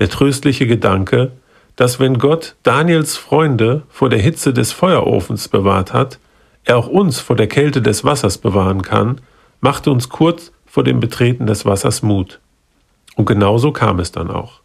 [0.00, 1.30] Der tröstliche Gedanke,
[1.76, 6.18] dass wenn Gott Daniels Freunde vor der Hitze des Feuerofens bewahrt hat,
[6.64, 9.20] er auch uns vor der Kälte des Wassers bewahren kann,
[9.60, 12.40] machte uns kurz vor dem Betreten des Wassers Mut.
[13.16, 14.60] Und genauso kam es dann auch.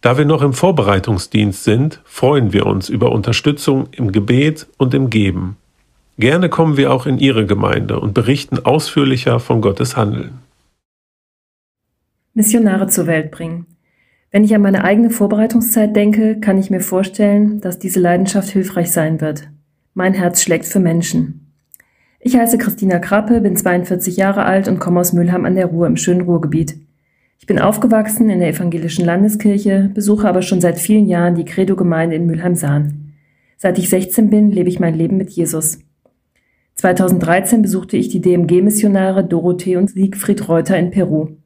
[0.00, 5.08] Da wir noch im Vorbereitungsdienst sind, freuen wir uns über Unterstützung im Gebet und im
[5.08, 5.56] Geben.
[6.18, 10.40] Gerne kommen wir auch in Ihre Gemeinde und berichten ausführlicher von Gottes Handeln.
[12.34, 13.66] Missionare zur Welt bringen.
[14.30, 18.92] Wenn ich an meine eigene Vorbereitungszeit denke, kann ich mir vorstellen, dass diese Leidenschaft hilfreich
[18.92, 19.48] sein wird.
[19.96, 21.52] Mein Herz schlägt für Menschen.
[22.18, 25.86] Ich heiße Christina Krappe, bin 42 Jahre alt und komme aus Mülheim an der Ruhr
[25.86, 26.76] im schönen Ruhrgebiet.
[27.38, 32.16] Ich bin aufgewachsen in der evangelischen Landeskirche, besuche aber schon seit vielen Jahren die Credo-Gemeinde
[32.16, 33.12] in Mülheim-Sahn.
[33.56, 35.78] Seit ich 16 bin, lebe ich mein Leben mit Jesus.
[36.74, 41.36] 2013 besuchte ich die DMG-Missionare Dorothee und Siegfried Reuter in Peru.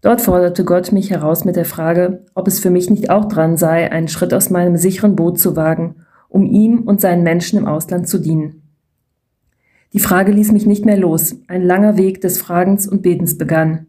[0.00, 3.56] Dort forderte Gott mich heraus mit der Frage, ob es für mich nicht auch dran
[3.56, 5.99] sei, einen Schritt aus meinem sicheren Boot zu wagen,
[6.30, 8.62] um ihm und seinen Menschen im Ausland zu dienen.
[9.92, 11.36] Die Frage ließ mich nicht mehr los.
[11.48, 13.86] Ein langer Weg des Fragens und Betens begann.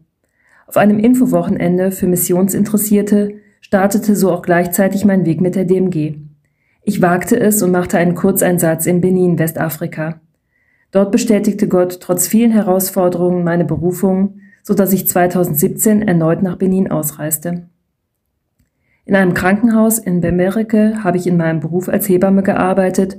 [0.66, 6.16] Auf einem Infowochenende für Missionsinteressierte startete so auch gleichzeitig mein Weg mit der DMG.
[6.82, 10.20] Ich wagte es und machte einen Kurzeinsatz in Benin, Westafrika.
[10.90, 16.90] Dort bestätigte Gott trotz vielen Herausforderungen meine Berufung, so dass ich 2017 erneut nach Benin
[16.90, 17.68] ausreiste.
[19.04, 23.18] In einem Krankenhaus in Bemerike habe ich in meinem Beruf als Hebamme gearbeitet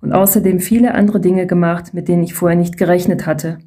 [0.00, 3.58] und außerdem viele andere Dinge gemacht, mit denen ich vorher nicht gerechnet hatte.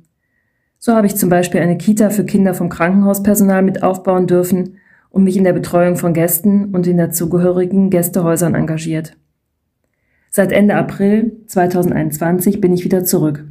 [0.80, 4.77] So habe ich zum Beispiel eine Kita für Kinder vom Krankenhauspersonal mit aufbauen dürfen
[5.10, 9.17] und mich in der Betreuung von Gästen und in dazugehörigen Gästehäusern engagiert.
[10.30, 13.45] Seit Ende April 2021 bin ich wieder zurück.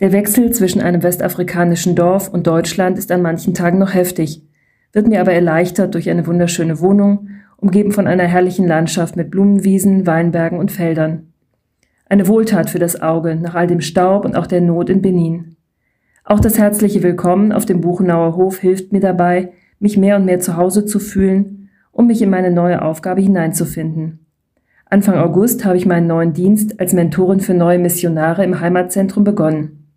[0.00, 4.42] Der Wechsel zwischen einem westafrikanischen Dorf und Deutschland ist an manchen Tagen noch heftig,
[4.92, 10.06] wird mir aber erleichtert durch eine wunderschöne Wohnung, umgeben von einer herrlichen Landschaft mit Blumenwiesen,
[10.06, 11.32] Weinbergen und Feldern.
[12.06, 15.56] Eine Wohltat für das Auge nach all dem Staub und auch der Not in Benin.
[16.24, 20.40] Auch das herzliche Willkommen auf dem Buchenauer Hof hilft mir dabei, mich mehr und mehr
[20.40, 24.26] zu Hause zu fühlen, um mich in meine neue Aufgabe hineinzufinden.
[24.84, 29.88] Anfang August habe ich meinen neuen Dienst als Mentorin für neue Missionare im Heimatzentrum begonnen.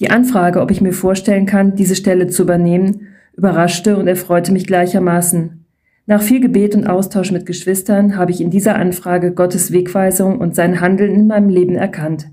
[0.00, 4.66] Die Anfrage, ob ich mir vorstellen kann, diese Stelle zu übernehmen, überraschte und erfreute mich
[4.66, 5.64] gleichermaßen.
[6.06, 10.54] Nach viel Gebet und Austausch mit Geschwistern habe ich in dieser Anfrage Gottes Wegweisung und
[10.54, 12.28] sein Handeln in meinem Leben erkannt.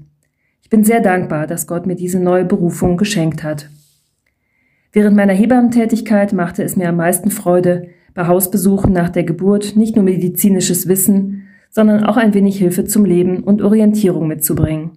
[0.61, 3.69] Ich bin sehr dankbar, dass Gott mir diese neue Berufung geschenkt hat.
[4.91, 9.95] Während meiner Hebammentätigkeit machte es mir am meisten Freude, bei Hausbesuchen nach der Geburt nicht
[9.95, 14.91] nur medizinisches Wissen, sondern auch ein wenig Hilfe zum Leben und Orientierung mitzubringen.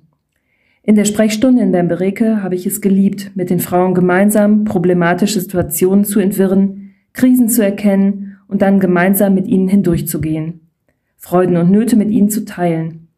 [0.88, 6.05] In der Sprechstunde in Bembereke habe ich es geliebt, mit den Frauen gemeinsam problematische Situationen
[6.05, 10.61] zu entwirren, Krisen zu erkennen und dann gemeinsam mit ihnen hindurchzugehen,
[11.16, 13.09] Freuden und Nöte mit ihnen zu teilen.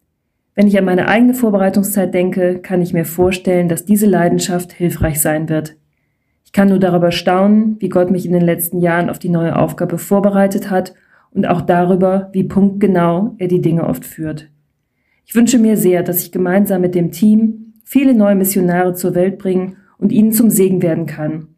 [0.55, 5.21] Wenn ich an meine eigene Vorbereitungszeit denke, kann ich mir vorstellen, dass diese Leidenschaft hilfreich
[5.21, 5.77] sein wird.
[6.47, 9.55] Ich kann nur darüber staunen, wie Gott mich in den letzten Jahren auf die neue
[9.55, 10.95] Aufgabe vorbereitet hat
[11.33, 14.49] und auch darüber, wie punktgenau er die Dinge oft führt.
[15.29, 19.37] Ich wünsche mir sehr, dass ich gemeinsam mit dem Team viele neue Missionare zur Welt
[19.37, 21.49] bringen und ihnen zum Segen werden kann,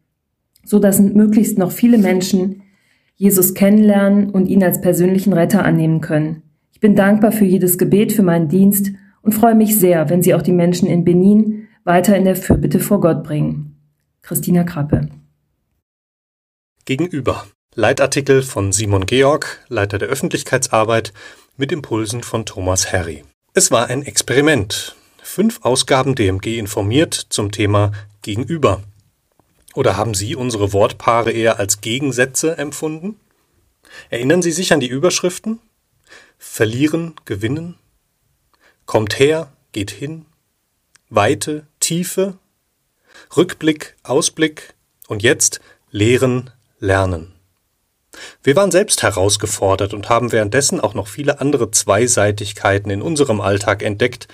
[0.65, 2.63] so dass möglichst noch viele Menschen
[3.15, 6.41] Jesus kennenlernen und ihn als persönlichen Retter annehmen können.
[6.73, 10.33] Ich bin dankbar für jedes Gebet für meinen Dienst und freue mich sehr, wenn Sie
[10.33, 13.77] auch die Menschen in Benin weiter in der Fürbitte vor Gott bringen.
[14.21, 15.07] Christina Krappe.
[16.83, 17.45] Gegenüber.
[17.73, 21.13] Leitartikel von Simon Georg, Leiter der Öffentlichkeitsarbeit,
[21.55, 23.23] mit Impulsen von Thomas Harry.
[23.53, 24.95] Es war ein Experiment.
[25.21, 28.81] Fünf Ausgaben DMG informiert zum Thema Gegenüber.
[29.73, 33.19] Oder haben Sie unsere Wortpaare eher als Gegensätze empfunden?
[34.09, 35.59] Erinnern Sie sich an die Überschriften?
[36.37, 37.75] Verlieren, gewinnen?
[38.85, 40.25] Kommt her, geht hin?
[41.09, 42.37] Weite, Tiefe?
[43.35, 44.75] Rückblick, Ausblick?
[45.09, 45.59] Und jetzt
[45.91, 47.30] Lehren, Lernen.
[48.43, 53.83] Wir waren selbst herausgefordert und haben währenddessen auch noch viele andere Zweiseitigkeiten in unserem Alltag
[53.83, 54.27] entdeckt.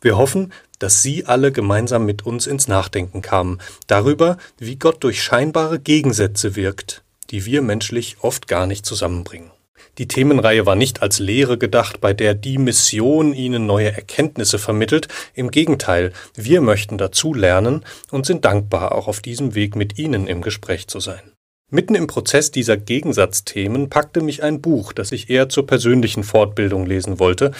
[0.00, 5.22] Wir hoffen, dass Sie alle gemeinsam mit uns ins Nachdenken kamen, darüber, wie Gott durch
[5.22, 9.50] scheinbare Gegensätze wirkt, die wir menschlich oft gar nicht zusammenbringen.
[9.98, 15.06] Die Themenreihe war nicht als Lehre gedacht, bei der die Mission Ihnen neue Erkenntnisse vermittelt.
[15.34, 20.26] Im Gegenteil, wir möchten dazu lernen und sind dankbar, auch auf diesem Weg mit Ihnen
[20.26, 21.33] im Gespräch zu sein.
[21.74, 26.86] Mitten im Prozess dieser Gegensatzthemen packte mich ein Buch, das ich eher zur persönlichen Fortbildung
[26.86, 27.50] lesen wollte,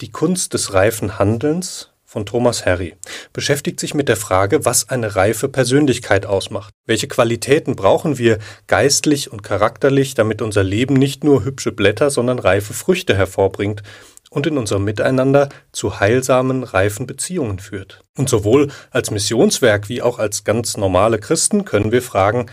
[0.00, 2.94] Die Kunst des reifen Handelns von Thomas Harry
[3.34, 6.72] beschäftigt sich mit der Frage, was eine reife Persönlichkeit ausmacht.
[6.86, 12.38] Welche Qualitäten brauchen wir geistlich und charakterlich, damit unser Leben nicht nur hübsche Blätter, sondern
[12.38, 13.82] reife Früchte hervorbringt
[14.30, 18.04] und in unserem Miteinander zu heilsamen, reifen Beziehungen führt.
[18.16, 22.46] Und sowohl als Missionswerk wie auch als ganz normale Christen können wir fragen,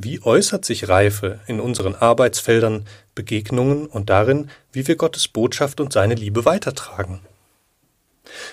[0.00, 5.92] wie äußert sich Reife in unseren Arbeitsfeldern, Begegnungen und darin, wie wir Gottes Botschaft und
[5.92, 7.20] seine Liebe weitertragen?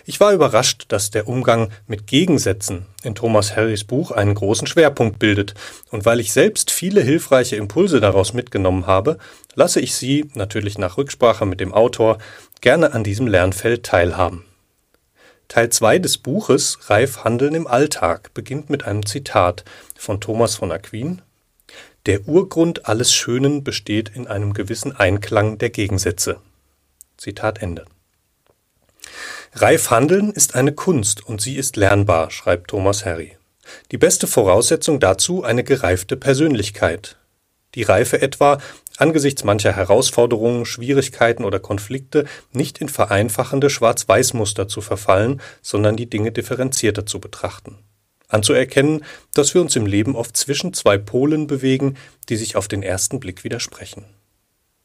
[0.05, 5.19] Ich war überrascht, dass der Umgang mit Gegensätzen in Thomas Harrys Buch einen großen Schwerpunkt
[5.19, 5.53] bildet,
[5.91, 9.19] und weil ich selbst viele hilfreiche Impulse daraus mitgenommen habe,
[9.53, 12.17] lasse ich Sie, natürlich nach Rücksprache mit dem Autor,
[12.61, 14.45] gerne an diesem Lernfeld teilhaben.
[15.47, 19.63] Teil 2 des Buches Reif Handeln im Alltag beginnt mit einem Zitat
[19.95, 21.21] von Thomas von Aquin
[22.05, 26.37] Der Urgrund alles Schönen besteht in einem gewissen Einklang der Gegensätze.
[27.17, 27.85] Zitat Ende.
[29.53, 33.37] Reif handeln ist eine Kunst und sie ist lernbar, schreibt Thomas Harry.
[33.91, 37.17] Die beste Voraussetzung dazu eine gereifte Persönlichkeit.
[37.73, 38.59] Die Reife etwa,
[38.97, 46.31] angesichts mancher Herausforderungen, Schwierigkeiten oder Konflikte nicht in vereinfachende Schwarz-Weiß-Muster zu verfallen, sondern die Dinge
[46.31, 47.79] differenzierter zu betrachten.
[48.27, 51.95] Anzuerkennen, dass wir uns im Leben oft zwischen zwei Polen bewegen,
[52.29, 54.05] die sich auf den ersten Blick widersprechen.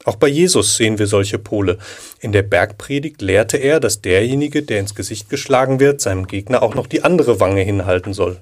[0.05, 1.79] Auch bei Jesus sehen wir solche Pole.
[2.21, 6.75] In der Bergpredigt lehrte er, dass derjenige, der ins Gesicht geschlagen wird, seinem Gegner auch
[6.75, 8.41] noch die andere Wange hinhalten soll.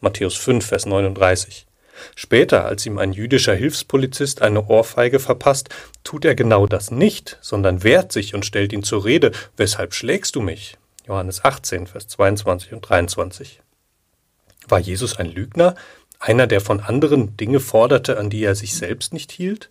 [0.00, 1.66] Matthäus 5, Vers 39.
[2.14, 5.68] Später, als ihm ein jüdischer Hilfspolizist eine Ohrfeige verpasst,
[6.04, 10.36] tut er genau das nicht, sondern wehrt sich und stellt ihn zur Rede, weshalb schlägst
[10.36, 10.76] du mich?
[11.06, 13.60] Johannes 18, Vers 22 und 23.
[14.70, 15.74] War Jesus ein Lügner,
[16.18, 19.70] einer, der von anderen Dinge forderte, an die er sich selbst nicht hielt?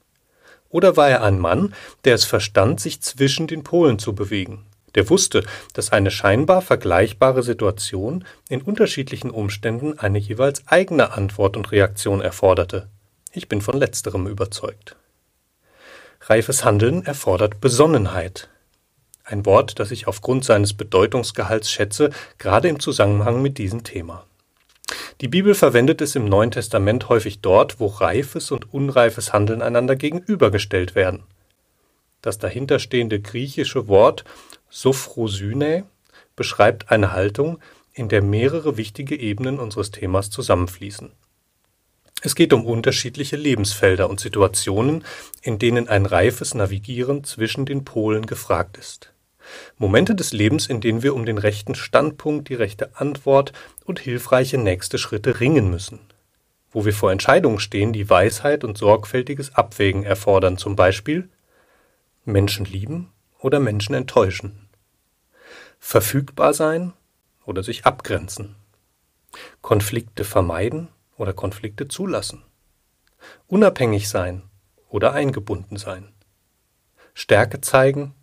[0.69, 1.73] Oder war er ein Mann,
[2.05, 7.43] der es verstand, sich zwischen den Polen zu bewegen, der wusste, dass eine scheinbar vergleichbare
[7.43, 12.89] Situation in unterschiedlichen Umständen eine jeweils eigene Antwort und Reaktion erforderte.
[13.31, 14.95] Ich bin von letzterem überzeugt.
[16.21, 18.49] Reifes Handeln erfordert Besonnenheit.
[19.23, 22.09] Ein Wort, das ich aufgrund seines Bedeutungsgehalts schätze,
[22.39, 24.25] gerade im Zusammenhang mit diesem Thema.
[25.21, 29.95] Die Bibel verwendet es im Neuen Testament häufig dort, wo reifes und unreifes Handeln einander
[29.95, 31.23] gegenübergestellt werden.
[32.21, 34.23] Das dahinterstehende griechische Wort
[34.69, 35.85] Sophrosyne
[36.35, 37.59] beschreibt eine Haltung,
[37.93, 41.11] in der mehrere wichtige Ebenen unseres Themas zusammenfließen.
[42.21, 45.05] Es geht um unterschiedliche Lebensfelder und Situationen,
[45.41, 49.08] in denen ein reifes Navigieren zwischen den Polen gefragt ist.
[49.77, 53.53] Momente des Lebens, in denen wir um den rechten Standpunkt, die rechte Antwort
[53.85, 55.99] und hilfreiche nächste Schritte ringen müssen.
[56.71, 61.29] Wo wir vor Entscheidungen stehen, die Weisheit und sorgfältiges Abwägen erfordern, zum Beispiel
[62.25, 64.67] Menschen lieben oder Menschen enttäuschen.
[65.79, 66.93] Verfügbar sein
[67.45, 68.55] oder sich abgrenzen.
[69.61, 72.43] Konflikte vermeiden oder Konflikte zulassen.
[73.47, 74.43] Unabhängig sein
[74.89, 76.13] oder eingebunden sein.
[77.13, 78.13] Stärke zeigen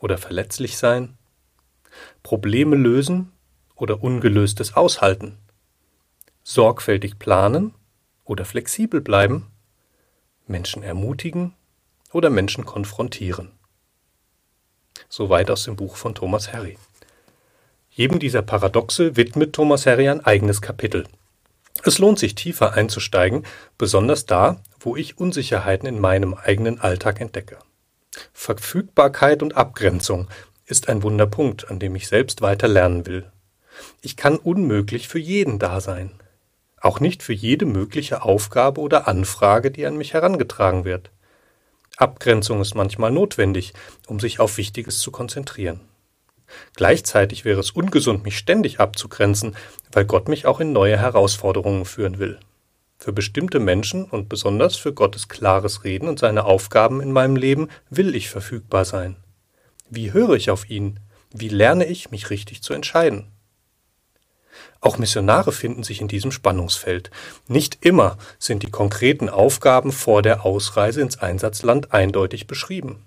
[0.00, 1.16] oder verletzlich sein.
[2.22, 3.32] Probleme lösen
[3.74, 5.38] oder ungelöstes aushalten.
[6.42, 7.74] Sorgfältig planen
[8.24, 9.46] oder flexibel bleiben.
[10.46, 11.54] Menschen ermutigen
[12.12, 13.50] oder Menschen konfrontieren.
[15.08, 16.78] Soweit aus dem Buch von Thomas Harry.
[17.90, 21.04] Jedem dieser Paradoxe widmet Thomas Harry ein eigenes Kapitel.
[21.84, 23.44] Es lohnt sich tiefer einzusteigen,
[23.76, 27.58] besonders da, wo ich Unsicherheiten in meinem eigenen Alltag entdecke.
[28.32, 30.28] Verfügbarkeit und Abgrenzung
[30.66, 33.30] ist ein Wunderpunkt, an dem ich selbst weiter lernen will.
[34.00, 36.12] Ich kann unmöglich für jeden da sein.
[36.80, 41.10] Auch nicht für jede mögliche Aufgabe oder Anfrage, die an mich herangetragen wird.
[41.96, 43.72] Abgrenzung ist manchmal notwendig,
[44.06, 45.80] um sich auf Wichtiges zu konzentrieren.
[46.74, 49.56] Gleichzeitig wäre es ungesund, mich ständig abzugrenzen,
[49.92, 52.38] weil Gott mich auch in neue Herausforderungen führen will.
[52.98, 57.68] Für bestimmte Menschen und besonders für Gottes klares Reden und seine Aufgaben in meinem Leben
[57.90, 59.16] will ich verfügbar sein.
[59.88, 60.98] Wie höre ich auf ihn?
[61.32, 63.30] Wie lerne ich, mich richtig zu entscheiden?
[64.80, 67.10] Auch Missionare finden sich in diesem Spannungsfeld.
[67.46, 73.04] Nicht immer sind die konkreten Aufgaben vor der Ausreise ins Einsatzland eindeutig beschrieben.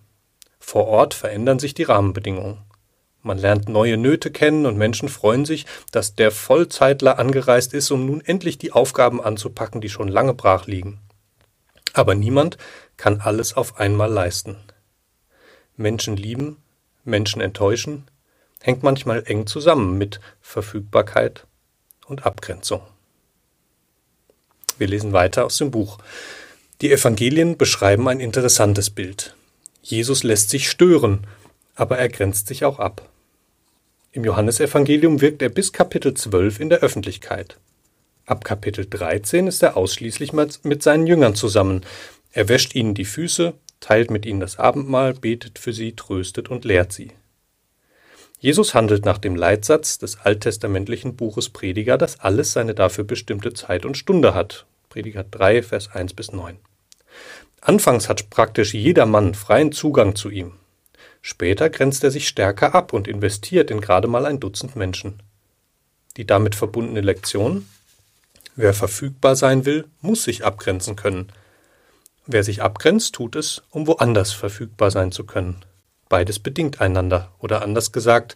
[0.59, 2.59] Vor Ort verändern sich die Rahmenbedingungen.
[3.23, 8.05] Man lernt neue Nöte kennen und Menschen freuen sich, dass der Vollzeitler angereist ist, um
[8.05, 10.99] nun endlich die Aufgaben anzupacken, die schon lange brach liegen.
[11.93, 12.57] Aber niemand
[12.97, 14.57] kann alles auf einmal leisten.
[15.75, 16.57] Menschen lieben,
[17.03, 18.07] Menschen enttäuschen,
[18.61, 21.45] hängt manchmal eng zusammen mit Verfügbarkeit
[22.05, 22.81] und Abgrenzung.
[24.77, 25.99] Wir lesen weiter aus dem Buch.
[26.81, 29.35] Die Evangelien beschreiben ein interessantes Bild.
[29.83, 31.27] Jesus lässt sich stören,
[31.75, 33.07] aber er grenzt sich auch ab.
[34.11, 37.57] Im Johannesevangelium wirkt er bis Kapitel 12 in der Öffentlichkeit.
[38.25, 41.81] Ab Kapitel 13 ist er ausschließlich mit seinen Jüngern zusammen.
[42.31, 46.65] Er wäscht ihnen die Füße, teilt mit ihnen das Abendmahl, betet für sie, tröstet und
[46.65, 47.11] lehrt sie.
[48.39, 53.85] Jesus handelt nach dem Leitsatz des alttestamentlichen Buches Prediger, dass alles seine dafür bestimmte Zeit
[53.85, 54.65] und Stunde hat.
[54.89, 56.57] Prediger 3, Vers 1 bis 9.
[57.61, 60.53] Anfangs hat praktisch jeder Mann freien Zugang zu ihm.
[61.21, 65.21] Später grenzt er sich stärker ab und investiert in gerade mal ein Dutzend Menschen.
[66.17, 67.67] Die damit verbundene Lektion?
[68.55, 71.31] Wer verfügbar sein will, muss sich abgrenzen können.
[72.25, 75.63] Wer sich abgrenzt, tut es, um woanders verfügbar sein zu können.
[76.09, 78.35] Beides bedingt einander, oder anders gesagt,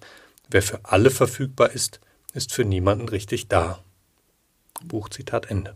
[0.49, 1.99] wer für alle verfügbar ist,
[2.33, 3.79] ist für niemanden richtig da.
[4.83, 5.75] Buchzitat Ende.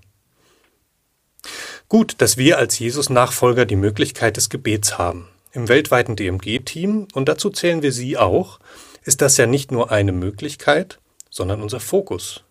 [1.87, 5.27] Gut, dass wir als Jesus-Nachfolger die Möglichkeit des Gebets haben.
[5.51, 8.59] Im weltweiten DMG-Team, und dazu zählen wir Sie auch,
[9.03, 10.99] ist das ja nicht nur eine Möglichkeit,
[11.31, 12.43] sondern unser Fokus.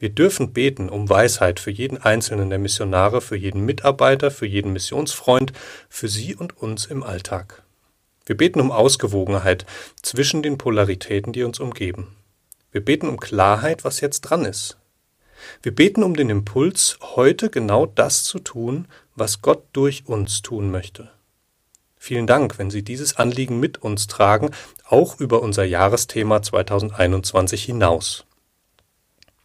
[0.00, 4.72] Wir dürfen beten um Weisheit für jeden einzelnen der Missionare, für jeden Mitarbeiter, für jeden
[4.72, 5.52] Missionsfreund,
[5.88, 7.62] für sie und uns im Alltag.
[8.26, 9.64] Wir beten um Ausgewogenheit
[10.02, 12.16] zwischen den Polaritäten, die uns umgeben.
[12.72, 14.78] Wir beten um Klarheit, was jetzt dran ist.
[15.62, 20.72] Wir beten um den Impuls, heute genau das zu tun, was Gott durch uns tun
[20.72, 21.12] möchte.
[22.04, 24.50] Vielen Dank, wenn Sie dieses Anliegen mit uns tragen,
[24.88, 28.24] auch über unser Jahresthema 2021 hinaus.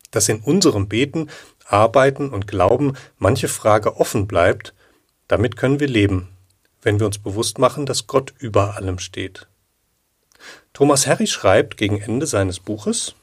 [0.10, 1.30] Dass in unserem Beten,
[1.68, 4.74] Arbeiten und Glauben manche Frage offen bleibt,
[5.28, 6.30] damit können wir leben,
[6.82, 9.48] wenn wir uns bewusst machen, dass Gott über allem steht.
[10.74, 13.14] Thomas Harry schreibt gegen Ende seines Buches,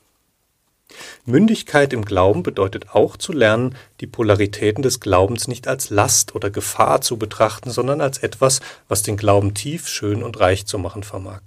[1.25, 6.51] Mündigkeit im Glauben bedeutet auch zu lernen, die Polaritäten des Glaubens nicht als Last oder
[6.51, 11.03] Gefahr zu betrachten, sondern als etwas, was den Glauben tief, schön und reich zu machen
[11.03, 11.43] vermag.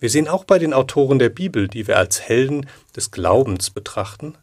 [0.00, 4.34] Wir sehen auch bei den Autoren der Bibel, die wir als Helden des Glaubens betrachten,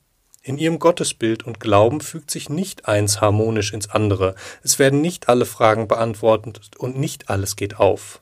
[0.47, 5.28] in ihrem Gottesbild und Glauben fügt sich nicht eins harmonisch ins andere, es werden nicht
[5.28, 8.22] alle Fragen beantwortet und nicht alles geht auf.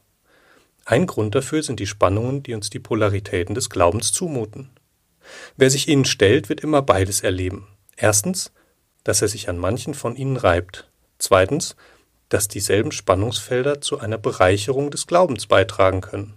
[0.86, 4.69] Ein Grund dafür sind die Spannungen, die uns die Polaritäten des Glaubens zumuten.
[5.57, 7.67] Wer sich ihnen stellt, wird immer beides erleben.
[7.95, 8.51] Erstens,
[9.03, 10.89] dass er sich an manchen von ihnen reibt.
[11.19, 11.76] Zweitens,
[12.30, 16.34] dass dieselben Spannungsfelder zu einer Bereicherung des Glaubens beitragen können.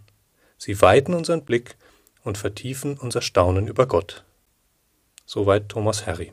[0.58, 1.76] Sie weiten unseren Blick
[2.22, 4.24] und vertiefen unser Staunen über Gott.
[5.24, 6.32] Soweit Thomas Harry.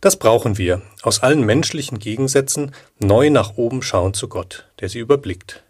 [0.00, 4.98] Das brauchen wir, aus allen menschlichen Gegensätzen neu nach oben schauen zu Gott, der sie
[4.98, 5.62] überblickt.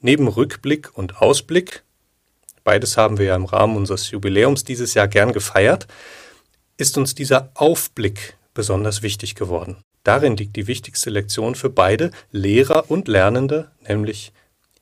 [0.00, 1.82] Neben Rückblick und Ausblick
[2.64, 5.86] beides haben wir ja im Rahmen unseres Jubiläums dieses Jahr gern gefeiert,
[6.76, 9.76] ist uns dieser Aufblick besonders wichtig geworden.
[10.04, 14.32] Darin liegt die wichtigste Lektion für beide, Lehrer und Lernende, nämlich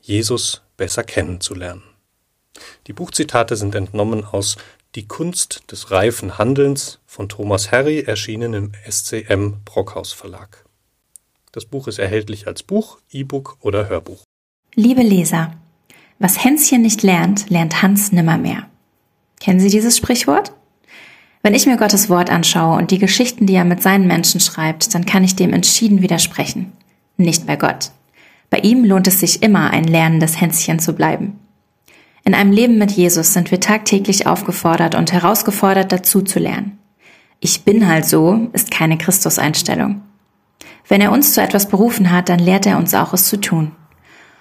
[0.00, 1.82] Jesus besser kennenzulernen.
[2.86, 4.56] Die Buchzitate sind entnommen aus
[4.94, 10.64] Die Kunst des reifen Handelns von Thomas Harry, erschienen im SCM Brockhaus Verlag.
[11.52, 14.22] Das Buch ist erhältlich als Buch, E-Book oder Hörbuch.
[14.74, 15.54] Liebe Leser,
[16.20, 18.66] was Hänschen nicht lernt, lernt Hans nimmermehr.
[19.40, 20.52] Kennen Sie dieses Sprichwort?
[21.42, 24.94] Wenn ich mir Gottes Wort anschaue und die Geschichten, die er mit seinen Menschen schreibt,
[24.94, 26.72] dann kann ich dem entschieden widersprechen.
[27.16, 27.92] Nicht bei Gott.
[28.50, 31.38] Bei ihm lohnt es sich immer, ein lernendes Hänschen zu bleiben.
[32.24, 36.78] In einem Leben mit Jesus sind wir tagtäglich aufgefordert und herausgefordert, dazu zu lernen.
[37.40, 40.02] Ich bin halt so ist keine Christuseinstellung.
[40.86, 43.72] Wenn er uns zu etwas berufen hat, dann lehrt er uns auch, es zu tun.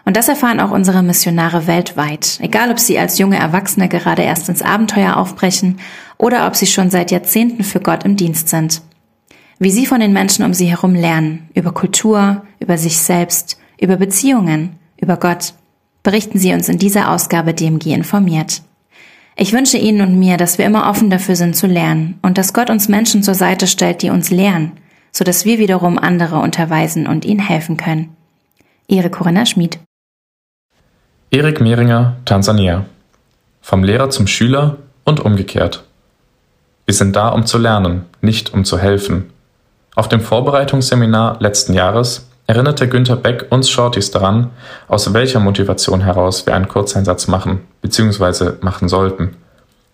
[0.10, 4.49] Und das erfahren auch unsere Missionare weltweit, egal ob sie als junge Erwachsene gerade erst
[4.49, 5.80] ins Abenteuer aufbrechen
[6.18, 8.82] oder ob sie schon seit Jahrzehnten für Gott im Dienst sind.
[9.60, 13.97] Wie sie von den Menschen um sie herum lernen, über Kultur, über sich selbst, über
[13.97, 15.53] Beziehungen, über Gott,
[16.01, 18.64] berichten sie uns in dieser Ausgabe DMG informiert.
[19.36, 22.53] Ich wünsche Ihnen und mir, dass wir immer offen dafür sind zu lernen und dass
[22.53, 24.72] Gott uns Menschen zur Seite stellt, die uns lehren,
[25.12, 28.16] so dass wir wiederum andere unterweisen und ihnen helfen können.
[28.88, 29.78] Ihre Corinna Schmid.
[31.32, 32.86] Erik Mehringer, Tansania.
[33.62, 35.84] Vom Lehrer zum Schüler und umgekehrt.
[36.86, 39.30] Wir sind da, um zu lernen, nicht um zu helfen.
[39.94, 44.50] Auf dem Vorbereitungsseminar letzten Jahres erinnerte Günter Beck uns Shorties daran,
[44.88, 48.54] aus welcher Motivation heraus wir einen Kurzeinsatz machen bzw.
[48.62, 49.36] machen sollten.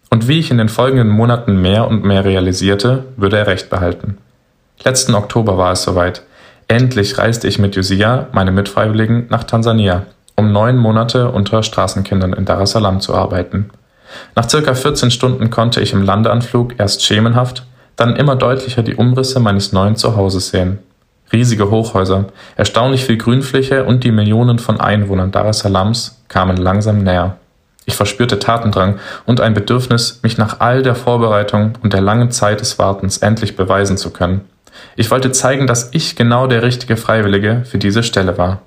[0.10, 4.20] Und wie ich in den folgenden Monaten mehr und mehr realisierte, würde er recht behalten.
[4.86, 6.22] Letzten Oktober war es soweit.
[6.70, 10.06] Endlich reiste ich mit Josia, meinem Mitfreiwilligen, nach Tansania
[10.36, 13.70] um neun Monate unter Straßenkindern in Dar es Salaam zu arbeiten.
[14.36, 17.66] Nach circa 14 Stunden konnte ich im Landeanflug erst schemenhaft,
[17.96, 20.80] dann immer deutlicher die Umrisse meines neuen Zuhauses sehen.
[21.32, 22.26] Riesige Hochhäuser,
[22.56, 27.38] erstaunlich viel Grünfläche und die Millionen von Einwohnern Dar es Salaams kamen langsam näher.
[27.86, 32.62] Ich verspürte Tatendrang und ein Bedürfnis, mich nach all der Vorbereitung und der langen Zeit
[32.62, 34.42] des Wartens endlich beweisen zu können.
[34.96, 38.62] Ich wollte zeigen, dass ich genau der richtige Freiwillige für diese Stelle war.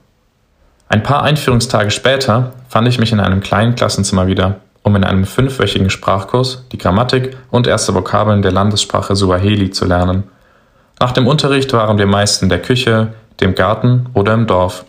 [0.90, 5.26] Ein paar Einführungstage später fand ich mich in einem kleinen Klassenzimmer wieder, um in einem
[5.26, 10.24] fünfwöchigen Sprachkurs die Grammatik und erste Vokabeln der Landessprache Suaheli zu lernen.
[10.98, 13.08] Nach dem Unterricht waren wir meist in der Küche,
[13.40, 14.84] dem Garten oder im Dorf.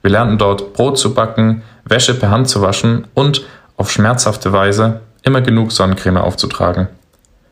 [0.00, 3.44] Wir lernten dort Brot zu backen, Wäsche per Hand zu waschen und,
[3.76, 6.88] auf schmerzhafte Weise, immer genug Sonnencreme aufzutragen.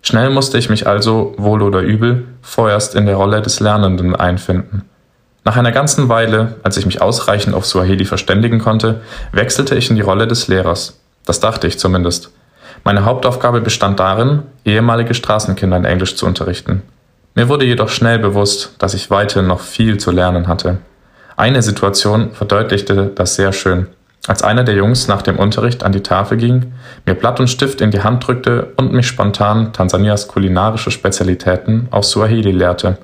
[0.02, 4.89] Schnell musste ich mich also, wohl oder übel, vorerst in der Rolle des Lernenden einfinden.
[5.44, 9.00] Nach einer ganzen Weile, als ich mich ausreichend auf Swahili verständigen konnte,
[9.32, 11.00] wechselte ich in die Rolle des Lehrers.
[11.24, 12.30] Das dachte ich zumindest.
[12.84, 16.82] Meine Hauptaufgabe bestand darin, ehemalige Straßenkinder in Englisch zu unterrichten.
[17.34, 20.78] Mir wurde jedoch schnell bewusst, dass ich weiterhin noch viel zu lernen hatte.
[21.36, 23.86] Eine Situation verdeutlichte das sehr schön.
[24.26, 26.74] Als einer der Jungs nach dem Unterricht an die Tafel ging,
[27.06, 32.04] mir Blatt und Stift in die Hand drückte und mich spontan Tansanias kulinarische Spezialitäten auf
[32.04, 32.98] Swahili lehrte.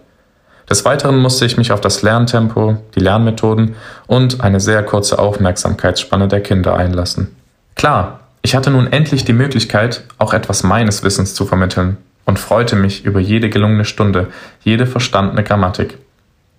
[0.69, 6.27] Des Weiteren musste ich mich auf das Lerntempo, die Lernmethoden und eine sehr kurze Aufmerksamkeitsspanne
[6.27, 7.37] der Kinder einlassen.
[7.77, 12.75] Klar, ich hatte nun endlich die Möglichkeit, auch etwas meines Wissens zu vermitteln und freute
[12.75, 14.29] mich über jede gelungene Stunde,
[14.63, 15.99] jede verstandene Grammatik.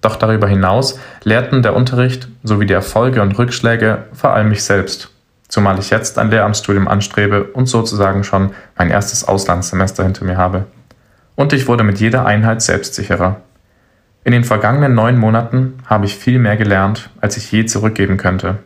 [0.01, 5.09] Doch darüber hinaus lehrten der Unterricht sowie die Erfolge und Rückschläge vor allem mich selbst,
[5.49, 10.65] zumal ich jetzt ein Lehramtsstudium anstrebe und sozusagen schon mein erstes Auslandssemester hinter mir habe.
[11.35, 13.41] Und ich wurde mit jeder Einheit selbstsicherer.
[14.27, 18.57] In den vergangenen neun Monaten habe ich viel mehr gelernt, als ich je zurückgeben könnte.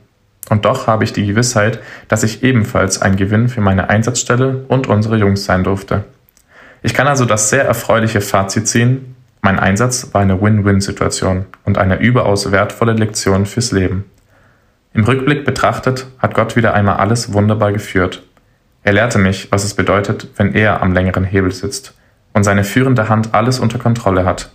[0.49, 4.87] Und doch habe ich die Gewissheit, dass ich ebenfalls ein Gewinn für meine Einsatzstelle und
[4.87, 6.03] unsere Jungs sein durfte.
[6.81, 11.99] Ich kann also das sehr erfreuliche Fazit ziehen, mein Einsatz war eine Win-Win-Situation und eine
[11.99, 14.05] überaus wertvolle Lektion fürs Leben.
[14.95, 18.23] Im Rückblick betrachtet hat Gott wieder einmal alles wunderbar geführt.
[18.81, 21.93] Er lehrte mich, was es bedeutet, wenn er am längeren Hebel sitzt
[22.33, 24.49] und seine führende Hand alles unter Kontrolle hat.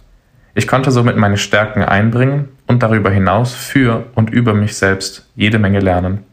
[0.58, 5.58] Ich konnte somit meine Stärken einbringen und darüber hinaus für und über mich selbst jede
[5.58, 6.24] Menge lernen.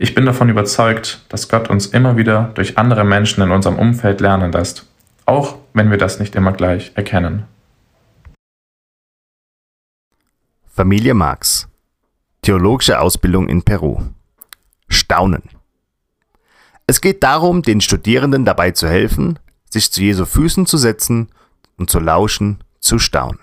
[0.00, 4.20] Ich bin davon überzeugt, dass Gott uns immer wieder durch andere Menschen in unserem Umfeld
[4.20, 4.88] lernen lässt,
[5.24, 7.44] auch wenn wir das nicht immer gleich erkennen.
[10.66, 11.68] Familie Marx.
[12.42, 14.00] Theologische Ausbildung in Peru.
[14.88, 15.44] Staunen.
[16.88, 19.38] Es geht darum, den Studierenden dabei zu helfen,
[19.70, 21.28] sich zu Jesu Füßen zu setzen
[21.76, 23.38] und zu lauschen, zu staunen.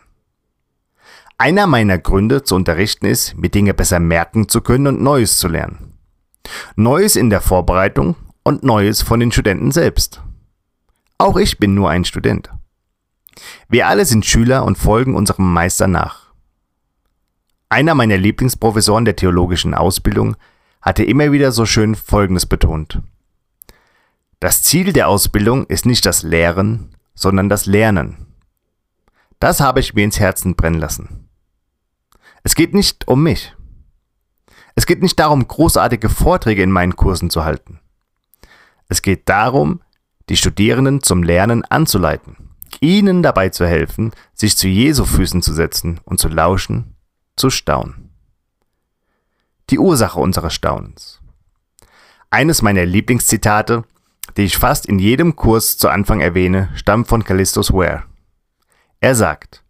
[1.40, 5.48] Einer meiner Gründe zu unterrichten ist, mir Dinge besser merken zu können und Neues zu
[5.48, 5.94] lernen.
[6.76, 10.22] Neues in der Vorbereitung und Neues von den Studenten selbst.
[11.20, 12.50] Auch ich bin nur ein Student.
[13.70, 16.28] Wir alle sind Schüler und folgen unserem Meister nach.
[17.70, 20.38] Einer meiner Lieblingsprofessoren der theologischen Ausbildung
[20.82, 23.02] hatte immer wieder so schön Folgendes betont.
[24.40, 28.26] Das Ziel der Ausbildung ist nicht das Lehren, sondern das Lernen.
[29.40, 31.27] Das habe ich mir ins Herzen brennen lassen.
[32.48, 33.54] Es geht nicht um mich.
[34.74, 37.82] Es geht nicht darum, großartige Vorträge in meinen Kursen zu halten.
[38.88, 39.82] Es geht darum,
[40.30, 42.38] die Studierenden zum Lernen anzuleiten,
[42.80, 46.96] ihnen dabei zu helfen, sich zu Jesu Füßen zu setzen und zu lauschen
[47.36, 48.12] zu staunen.
[49.70, 51.20] Die Ursache unseres Staunens.
[52.30, 53.84] Eines meiner Lieblingszitate,
[54.38, 58.06] die ich fast in jedem Kurs zu Anfang erwähne, stammt von Callistus Ware.
[59.02, 59.66] Er sagt,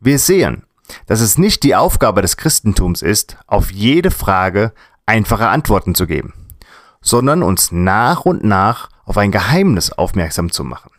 [0.00, 0.64] wir sehen,
[1.06, 4.72] dass es nicht die Aufgabe des Christentums ist, auf jede Frage
[5.06, 6.34] einfache Antworten zu geben,
[7.00, 10.90] sondern uns nach und nach auf ein Geheimnis aufmerksam zu machen.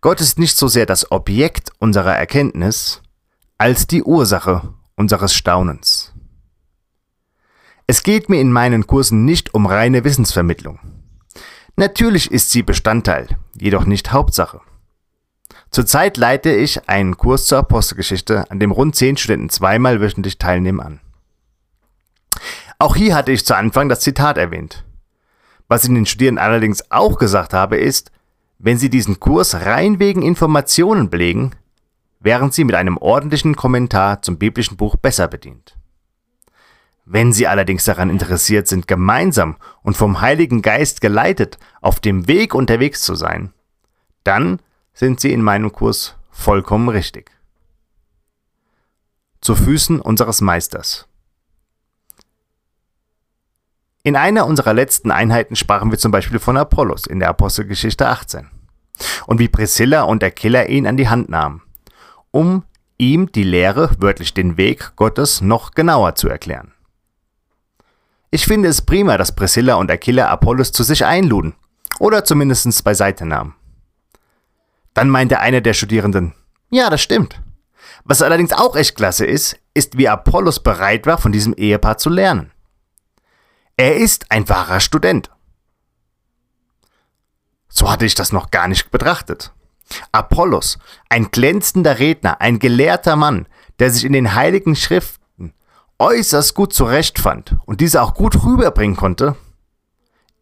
[0.00, 3.02] Gott ist nicht so sehr das Objekt unserer Erkenntnis
[3.58, 6.12] als die Ursache unseres Staunens.
[7.86, 10.80] Es geht mir in meinen Kursen nicht um reine Wissensvermittlung.
[11.76, 14.60] Natürlich ist sie Bestandteil, jedoch nicht Hauptsache.
[15.76, 20.80] Zurzeit leite ich einen Kurs zur Apostelgeschichte, an dem rund zehn Studenten zweimal wöchentlich teilnehmen
[20.80, 21.00] an.
[22.78, 24.86] Auch hier hatte ich zu Anfang das Zitat erwähnt.
[25.68, 28.10] Was ich den Studierenden allerdings auch gesagt habe, ist,
[28.58, 31.50] wenn sie diesen Kurs rein wegen Informationen belegen,
[32.20, 35.76] wären Sie mit einem ordentlichen Kommentar zum biblischen Buch besser bedient.
[37.04, 42.54] Wenn Sie allerdings daran interessiert sind, gemeinsam und vom Heiligen Geist geleitet auf dem Weg
[42.54, 43.52] unterwegs zu sein,
[44.24, 44.58] dann
[44.96, 47.30] sind Sie in meinem Kurs vollkommen richtig.
[49.40, 51.06] Zu Füßen unseres Meisters.
[54.02, 58.50] In einer unserer letzten Einheiten sprachen wir zum Beispiel von Apollos in der Apostelgeschichte 18
[59.28, 61.62] und wie Priscilla und der Killer ihn an die Hand nahmen
[62.36, 62.64] um
[62.98, 66.72] ihm die Lehre, wörtlich den Weg Gottes, noch genauer zu erklären.
[68.30, 71.54] Ich finde es prima, dass Priscilla und Aquila Apollos zu sich einluden
[71.98, 73.54] oder zumindest beiseite nahmen.
[74.96, 76.32] Dann meinte einer der Studierenden,
[76.70, 77.42] ja, das stimmt.
[78.04, 82.08] Was allerdings auch echt klasse ist, ist, wie Apollos bereit war, von diesem Ehepaar zu
[82.08, 82.50] lernen.
[83.76, 85.30] Er ist ein wahrer Student.
[87.68, 89.52] So hatte ich das noch gar nicht betrachtet.
[90.12, 90.78] Apollos,
[91.10, 93.46] ein glänzender Redner, ein gelehrter Mann,
[93.78, 95.52] der sich in den heiligen Schriften
[95.98, 99.36] äußerst gut zurechtfand und diese auch gut rüberbringen konnte,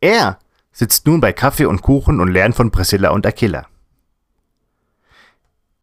[0.01, 0.39] er
[0.71, 3.67] sitzt nun bei Kaffee und Kuchen und lernt von Priscilla und Aquila.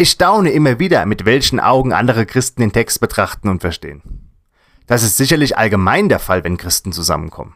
[0.02, 4.32] Ich staune immer wieder, mit welchen Augen andere Christen den Text betrachten und verstehen.
[4.88, 7.54] Das ist sicherlich allgemein der Fall, wenn Christen zusammenkommen.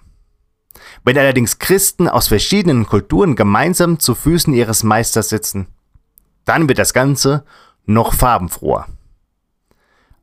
[1.04, 5.70] Wenn allerdings Christen aus verschiedenen Kulturen gemeinsam zu Füßen ihres Meisters sitzen,
[6.44, 7.46] dann wird das Ganze
[7.88, 8.86] noch farbenfroher.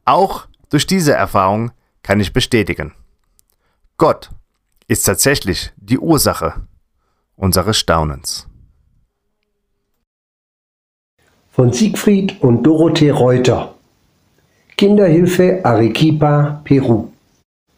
[0.04, 1.72] Auch durch diese Erfahrung
[2.04, 2.94] kann ich bestätigen.
[3.96, 4.30] Gott
[4.86, 6.68] ist tatsächlich die Ursache
[7.34, 8.46] unseres Staunens.
[11.54, 13.74] Von Siegfried und Dorothee Reuter
[14.78, 17.08] Kinderhilfe Arequipa, Peru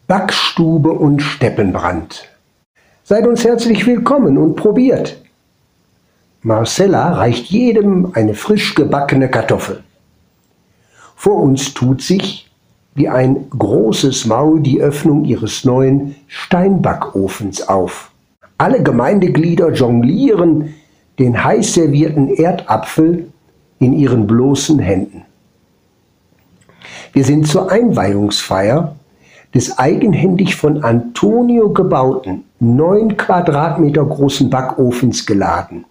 [0.07, 2.29] Backstube und Steppenbrand
[3.03, 5.21] Seid uns herzlich willkommen und probiert.
[6.41, 9.83] Marcella reicht jedem eine frisch gebackene Kartoffel.
[11.17, 12.49] Vor uns tut sich,
[12.93, 18.09] wie ein großes Maul, die Öffnung ihres neuen Steinbackofens auf.
[18.57, 20.73] Alle Gemeindeglieder jonglieren
[21.19, 23.33] den heiß servierten Erdapfel
[23.79, 25.23] in ihren bloßen Händen.
[27.13, 28.95] Wir sind zur Einweihungsfeier
[29.53, 35.85] des eigenhändig von Antonio gebauten, neun Quadratmeter großen Backofens geladen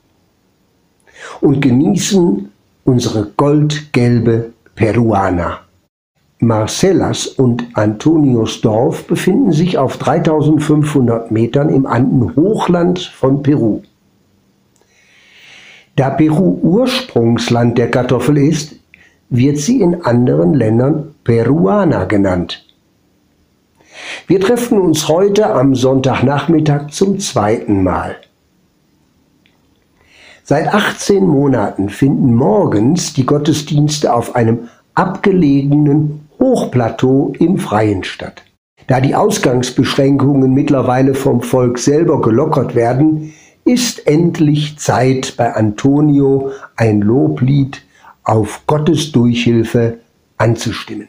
[1.41, 2.51] und genießen
[2.85, 5.61] unsere goldgelbe Peruana.
[6.41, 13.81] Marcellas und Antonios Dorf befinden sich auf 3500 Metern im Andenhochland von Peru.
[15.97, 18.77] Da Peru Ursprungsland der Kartoffel ist,
[19.29, 22.65] wird sie in anderen Ländern Peruana genannt.
[24.27, 28.17] Wir treffen uns heute am Sonntagnachmittag zum zweiten Mal.
[30.43, 38.43] Seit 18 Monaten finden morgens die Gottesdienste auf einem abgelegenen Hochplateau im Freien statt.
[38.89, 43.33] Da die Ausgangsbeschränkungen mittlerweile vom Volk selber gelockert werden,
[43.65, 47.83] ist endlich Zeit bei Antonio ein Loblied
[48.23, 49.99] auf Gottes Durchhilfe
[50.37, 51.09] anzustimmen.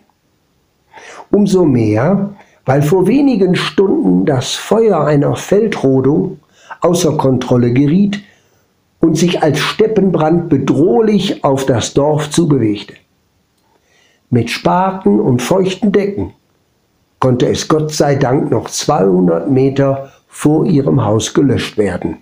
[1.32, 2.34] Umso mehr,
[2.66, 6.40] weil vor wenigen Stunden das Feuer einer Feldrodung
[6.82, 8.22] außer Kontrolle geriet
[9.00, 12.96] und sich als Steppenbrand bedrohlich auf das Dorf zubewegte.
[14.30, 16.34] Mit Spaten und feuchten Decken
[17.20, 22.18] konnte es Gott sei Dank noch 200 Meter vor ihrem Haus gelöscht werden.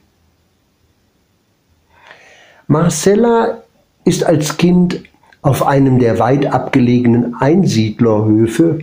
[2.67, 3.61] Marcella
[4.05, 5.03] ist als Kind
[5.41, 8.79] auf einem der weit abgelegenen Einsiedlerhöfe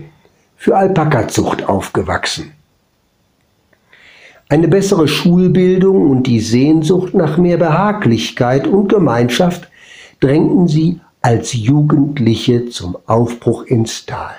[0.57, 2.53] für Alpakazucht aufgewachsen.
[4.51, 9.69] Eine bessere Schulbildung und die Sehnsucht nach mehr Behaglichkeit und Gemeinschaft
[10.21, 14.35] drängten sie als Jugendliche zum Aufbruch ins Tal.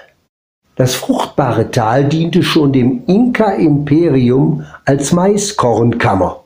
[0.76, 6.44] Das fruchtbare Tal diente schon dem Inka-Imperium als Maiskornkammer.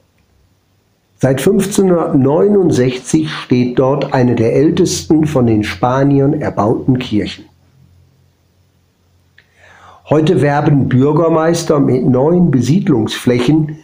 [1.18, 7.45] Seit 1569 steht dort eine der ältesten von den Spaniern erbauten Kirchen.
[10.09, 13.80] Heute werben Bürgermeister mit neuen Besiedlungsflächen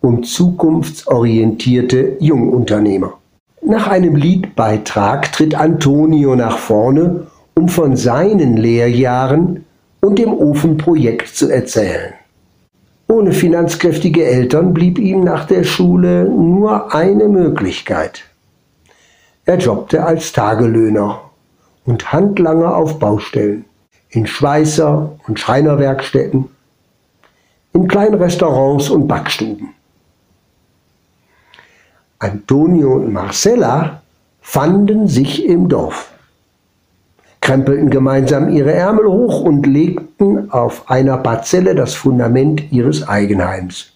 [0.00, 3.12] um zukunftsorientierte Jungunternehmer.
[3.62, 9.66] Nach einem Liedbeitrag tritt Antonio nach vorne, um von seinen Lehrjahren
[10.00, 12.14] und dem Ofenprojekt zu erzählen.
[13.10, 18.22] Ohne finanzkräftige Eltern blieb ihm nach der Schule nur eine Möglichkeit.
[19.44, 21.20] Er jobbte als Tagelöhner
[21.84, 23.64] und Handlanger auf Baustellen,
[24.10, 26.50] in Schweißer- und Schreinerwerkstätten,
[27.72, 29.70] in kleinen Restaurants und Backstuben.
[32.20, 34.02] Antonio und Marcella
[34.40, 36.09] fanden sich im Dorf,
[37.40, 43.92] krempelten gemeinsam ihre Ärmel hoch und legten auf einer Parzelle das Fundament ihres Eigenheims.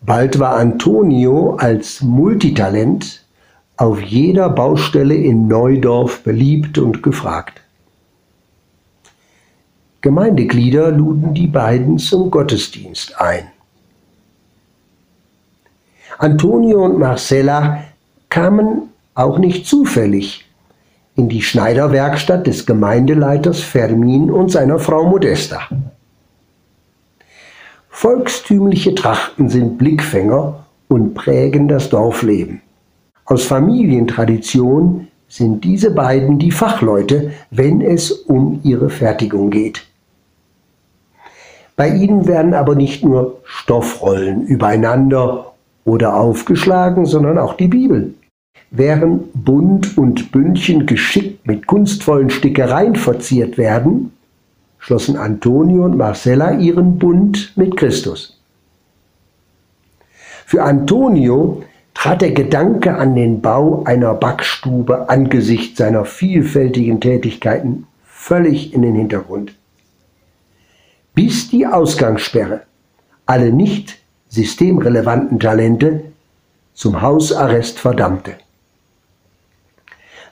[0.00, 3.24] Bald war Antonio als Multitalent
[3.76, 7.60] auf jeder Baustelle in Neudorf beliebt und gefragt.
[10.00, 13.50] Gemeindeglieder luden die beiden zum Gottesdienst ein.
[16.18, 17.84] Antonio und Marcella
[18.28, 20.46] kamen auch nicht zufällig
[21.16, 25.62] in die Schneiderwerkstatt des Gemeindeleiters Fermin und seiner Frau Modesta.
[27.88, 32.60] Volkstümliche Trachten sind Blickfänger und prägen das Dorfleben.
[33.24, 39.86] Aus Familientradition sind diese beiden die Fachleute, wenn es um ihre Fertigung geht.
[41.74, 45.52] Bei ihnen werden aber nicht nur Stoffrollen übereinander
[45.84, 48.14] oder aufgeschlagen, sondern auch die Bibel.
[48.70, 54.12] Während Bund und Bündchen geschickt mit kunstvollen Stickereien verziert werden,
[54.78, 58.38] schlossen Antonio und Marcella ihren Bund mit Christus.
[60.44, 61.62] Für Antonio
[61.94, 68.94] trat der Gedanke an den Bau einer Backstube angesichts seiner vielfältigen Tätigkeiten völlig in den
[68.94, 69.54] Hintergrund.
[71.14, 72.62] Bis die Ausgangssperre
[73.24, 73.98] alle nicht
[74.28, 76.04] systemrelevanten Talente
[76.74, 78.34] zum Hausarrest verdammte.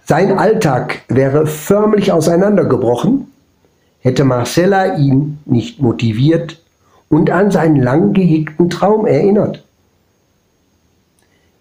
[0.06, 3.32] Sein Alltag wäre förmlich auseinandergebrochen,
[4.00, 6.60] hätte Marcella ihn nicht motiviert
[7.08, 9.64] und an seinen lang gehegten Traum erinnert.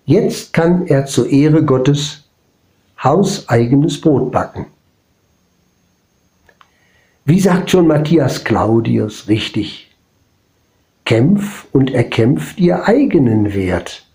[0.06, 2.24] Jetzt kann er zur Ehre Gottes
[3.02, 4.66] hauseigenes Brot backen.
[7.24, 9.90] Wie sagt schon Matthias Claudius richtig?
[11.06, 14.06] Kämpf und erkämpf dir eigenen Wert.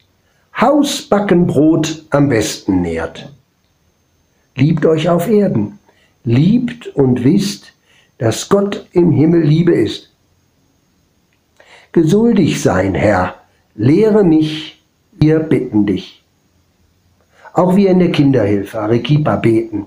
[0.60, 3.32] Hausbackenbrot am besten nährt.
[4.58, 5.78] Liebt euch auf Erden,
[6.24, 7.74] liebt und wisst,
[8.18, 10.12] dass Gott im Himmel Liebe ist.
[11.92, 13.36] Geduldig sein, Herr,
[13.76, 14.82] lehre mich,
[15.12, 16.24] wir bitten dich.
[17.52, 19.86] Auch wir in der Kinderhilfe Arequipa beten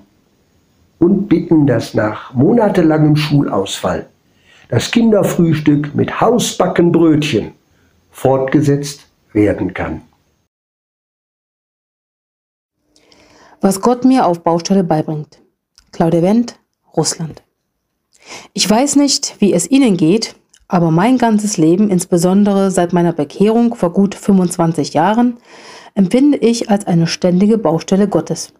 [0.98, 4.06] und bitten, dass nach monatelangem Schulausfall
[4.70, 7.52] das Kinderfrühstück mit Hausbackenbrötchen
[8.10, 10.00] fortgesetzt werden kann.
[13.62, 15.40] Was Gott mir auf Baustelle beibringt.
[15.92, 16.58] Claudia Wendt,
[16.96, 17.44] Russland.
[18.54, 20.34] Ich weiß nicht, wie es Ihnen geht,
[20.66, 25.36] aber mein ganzes Leben, insbesondere seit meiner Bekehrung vor gut 25 Jahren,
[25.94, 28.52] empfinde ich als eine ständige Baustelle Gottes.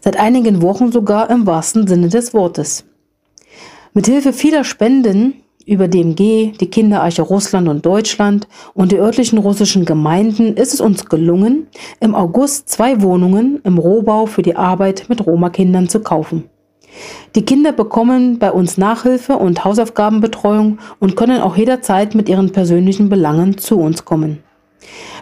[0.00, 2.86] Seit einigen Wochen sogar im wahrsten Sinne des Wortes.
[3.92, 10.54] Mithilfe vieler Spenden über DMG, die Kinderarche Russland und Deutschland und die örtlichen russischen Gemeinden
[10.54, 11.66] ist es uns gelungen,
[12.00, 16.44] im August zwei Wohnungen im Rohbau für die Arbeit mit Roma-Kindern zu kaufen.
[17.34, 23.08] Die Kinder bekommen bei uns Nachhilfe und Hausaufgabenbetreuung und können auch jederzeit mit ihren persönlichen
[23.08, 24.42] Belangen zu uns kommen.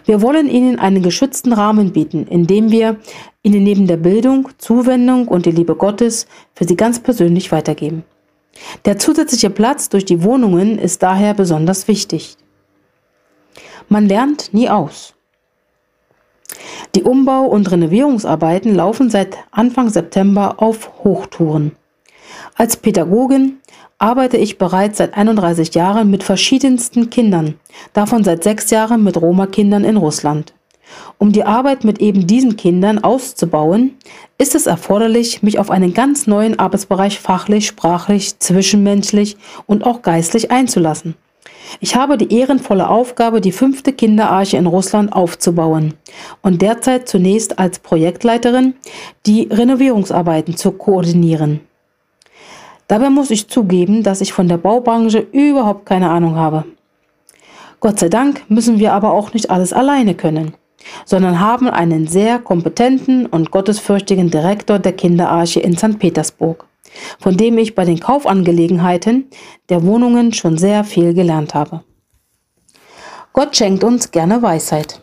[0.05, 2.97] Wir wollen ihnen einen geschützten Rahmen bieten, in dem wir
[3.41, 8.03] ihnen neben der Bildung, Zuwendung und die Liebe Gottes für sie ganz persönlich weitergeben.
[8.85, 12.37] Der zusätzliche Platz durch die Wohnungen ist daher besonders wichtig.
[13.89, 15.13] Man lernt nie aus.
[16.95, 21.73] Die Umbau- und Renovierungsarbeiten laufen seit Anfang September auf Hochtouren.
[22.55, 23.59] Als Pädagogin
[23.97, 27.55] arbeite ich bereits seit 31 Jahren mit verschiedensten Kindern,
[27.93, 30.54] davon seit sechs Jahren mit Roma-Kindern in Russland.
[31.17, 33.97] Um die Arbeit mit eben diesen Kindern auszubauen,
[34.37, 40.51] ist es erforderlich, mich auf einen ganz neuen Arbeitsbereich fachlich, sprachlich, zwischenmenschlich und auch geistlich
[40.51, 41.15] einzulassen.
[41.79, 45.95] Ich habe die ehrenvolle Aufgabe, die fünfte Kinderarche in Russland aufzubauen
[46.41, 48.75] und derzeit zunächst als Projektleiterin
[49.25, 51.61] die Renovierungsarbeiten zu koordinieren.
[52.87, 56.65] Dabei muss ich zugeben, dass ich von der Baubranche überhaupt keine Ahnung habe.
[57.79, 60.53] Gott sei Dank müssen wir aber auch nicht alles alleine können
[61.05, 65.99] sondern haben einen sehr kompetenten und gottesfürchtigen Direktor der Kinderarche in St.
[65.99, 66.65] Petersburg,
[67.19, 69.25] von dem ich bei den Kaufangelegenheiten
[69.69, 71.83] der Wohnungen schon sehr viel gelernt habe.
[73.33, 75.01] Gott schenkt uns gerne Weisheit.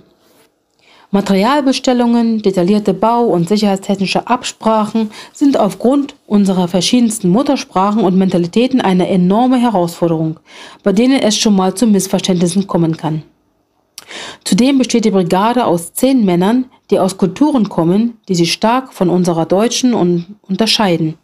[1.15, 9.59] Materialbestellungen, detaillierte Bau- und sicherheitstechnische Absprachen sind aufgrund unserer verschiedensten Muttersprachen und Mentalitäten eine enorme
[9.59, 10.41] Herausforderung,
[10.83, 13.25] bei denen es schon mal zu Missverständnissen kommen kann.
[14.45, 19.09] Zudem besteht die Brigade aus zehn Männern, die aus Kulturen kommen, die sich stark von
[19.09, 19.95] unserer deutschen
[20.43, 21.19] unterscheiden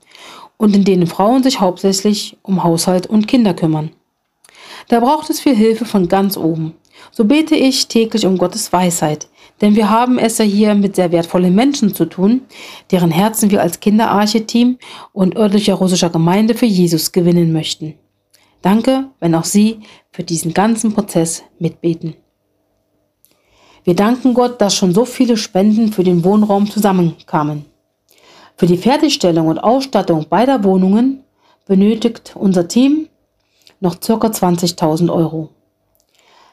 [0.56, 3.90] und in denen Frauen sich hauptsächlich um Haushalt und Kinder kümmern.
[4.88, 6.74] Da braucht es viel Hilfe von ganz oben.
[7.10, 9.28] So bete ich täglich um Gottes Weisheit,
[9.60, 12.42] denn wir haben es ja hier mit sehr wertvollen Menschen zu tun,
[12.90, 14.78] deren Herzen wir als Kinderarche-Team
[15.12, 17.94] und örtlicher russischer Gemeinde für Jesus gewinnen möchten.
[18.62, 19.80] Danke, wenn auch Sie
[20.10, 22.16] für diesen ganzen Prozess mitbeten.
[23.84, 27.64] Wir danken Gott, dass schon so viele Spenden für den Wohnraum zusammenkamen.
[28.56, 31.22] Für die Fertigstellung und Ausstattung beider Wohnungen
[31.66, 33.08] benötigt unser Team
[33.80, 34.14] noch ca.
[34.14, 35.50] 20.000 Euro.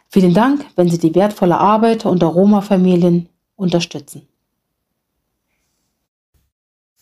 [0.10, 4.28] Vielen Dank, wenn Sie die wertvolle Arbeit unter Roma-Familien unterstützen.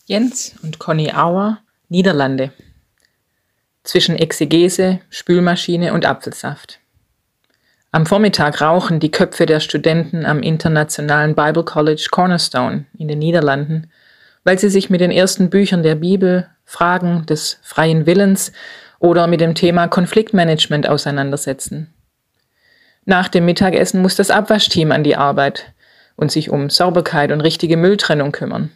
[0.06, 1.60] Jens und Conny Auer,
[1.90, 2.54] Niederlande.
[3.84, 6.80] Zwischen Exegese, Spülmaschine und Apfelsaft.
[7.96, 13.92] Am Vormittag rauchen die Köpfe der Studenten am internationalen Bible College Cornerstone in den Niederlanden,
[14.44, 18.52] weil sie sich mit den ersten Büchern der Bibel, Fragen des freien Willens
[18.98, 21.94] oder mit dem Thema Konfliktmanagement auseinandersetzen.
[23.06, 25.72] Nach dem Mittagessen muss das Abwaschteam an die Arbeit
[26.16, 28.72] und sich um Sauberkeit und richtige Mülltrennung kümmern.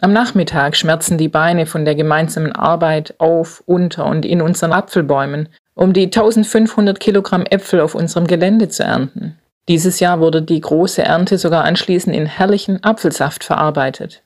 [0.00, 5.50] Am Nachmittag schmerzen die Beine von der gemeinsamen Arbeit auf, unter und in unseren Apfelbäumen
[5.76, 9.38] um die 1500 Kilogramm Äpfel auf unserem Gelände zu ernten.
[9.68, 14.22] Dieses Jahr wurde die große Ernte sogar anschließend in herrlichen Apfelsaft verarbeitet.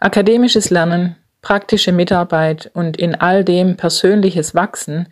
[0.00, 5.06] Akademisches Lernen, praktische Mitarbeit und in all dem persönliches Wachsen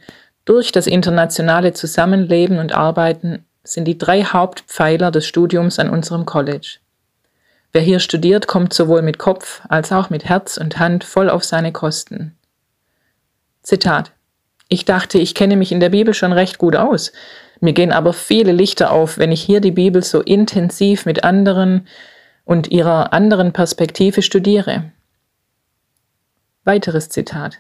[0.44, 6.78] durch das internationale Zusammenleben und Arbeiten sind die drei Hauptpfeiler des Studiums an unserem College.
[7.72, 11.44] Wer hier studiert, kommt sowohl mit Kopf als auch mit Herz und Hand voll auf
[11.44, 12.36] seine Kosten.
[13.62, 14.10] Zitat
[14.68, 17.12] Ich dachte, ich kenne mich in der Bibel schon recht gut aus.
[17.60, 21.86] Mir gehen aber viele Lichter auf, wenn ich hier die Bibel so intensiv mit anderen
[22.44, 24.92] und ihrer anderen Perspektive studiere.
[26.64, 27.58] Weiteres Zitat.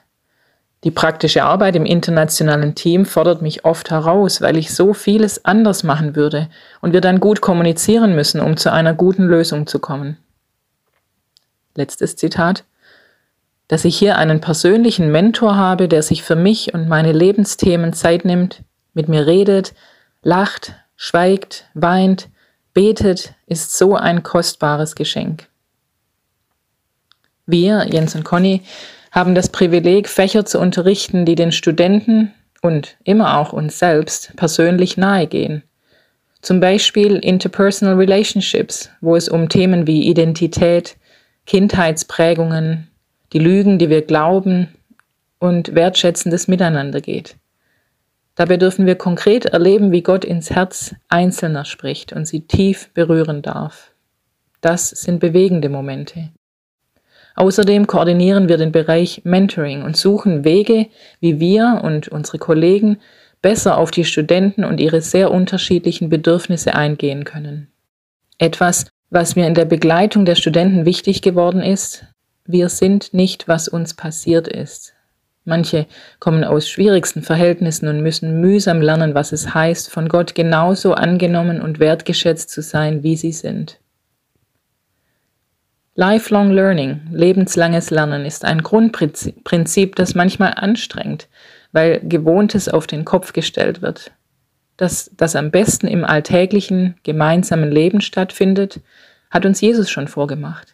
[0.84, 5.82] Die praktische Arbeit im internationalen Team fordert mich oft heraus, weil ich so vieles anders
[5.82, 6.48] machen würde
[6.82, 10.18] und wir dann gut kommunizieren müssen, um zu einer guten Lösung zu kommen.
[11.74, 12.64] Letztes Zitat.
[13.68, 18.24] Dass ich hier einen persönlichen Mentor habe, der sich für mich und meine Lebensthemen Zeit
[18.24, 18.62] nimmt,
[18.92, 19.74] mit mir redet,
[20.22, 22.28] lacht, schweigt, weint,
[22.74, 25.48] betet, ist so ein kostbares Geschenk.
[27.46, 28.62] Wir, Jens und Conny,
[29.10, 34.96] haben das Privileg, Fächer zu unterrichten, die den Studenten und immer auch uns selbst persönlich
[34.96, 35.62] nahegehen.
[36.42, 40.96] Zum Beispiel Interpersonal Relationships, wo es um Themen wie Identität,
[41.46, 42.88] Kindheitsprägungen,
[43.34, 44.68] die Lügen, die wir glauben
[45.38, 47.36] und wertschätzendes Miteinander geht.
[48.36, 53.42] Dabei dürfen wir konkret erleben, wie Gott ins Herz Einzelner spricht und sie tief berühren
[53.42, 53.92] darf.
[54.60, 56.30] Das sind bewegende Momente.
[57.36, 60.86] Außerdem koordinieren wir den Bereich Mentoring und suchen Wege,
[61.20, 62.98] wie wir und unsere Kollegen
[63.42, 67.68] besser auf die Studenten und ihre sehr unterschiedlichen Bedürfnisse eingehen können.
[68.38, 72.06] Etwas, was mir in der Begleitung der Studenten wichtig geworden ist,
[72.46, 74.94] wir sind nicht, was uns passiert ist.
[75.44, 75.86] Manche
[76.20, 81.60] kommen aus schwierigsten Verhältnissen und müssen mühsam lernen, was es heißt, von Gott genauso angenommen
[81.60, 83.78] und wertgeschätzt zu sein, wie sie sind.
[85.96, 91.28] Lifelong Learning, lebenslanges Lernen, ist ein Grundprinzip, das manchmal anstrengt,
[91.72, 94.10] weil Gewohntes auf den Kopf gestellt wird.
[94.76, 98.80] Dass das am besten im alltäglichen, gemeinsamen Leben stattfindet,
[99.30, 100.73] hat uns Jesus schon vorgemacht.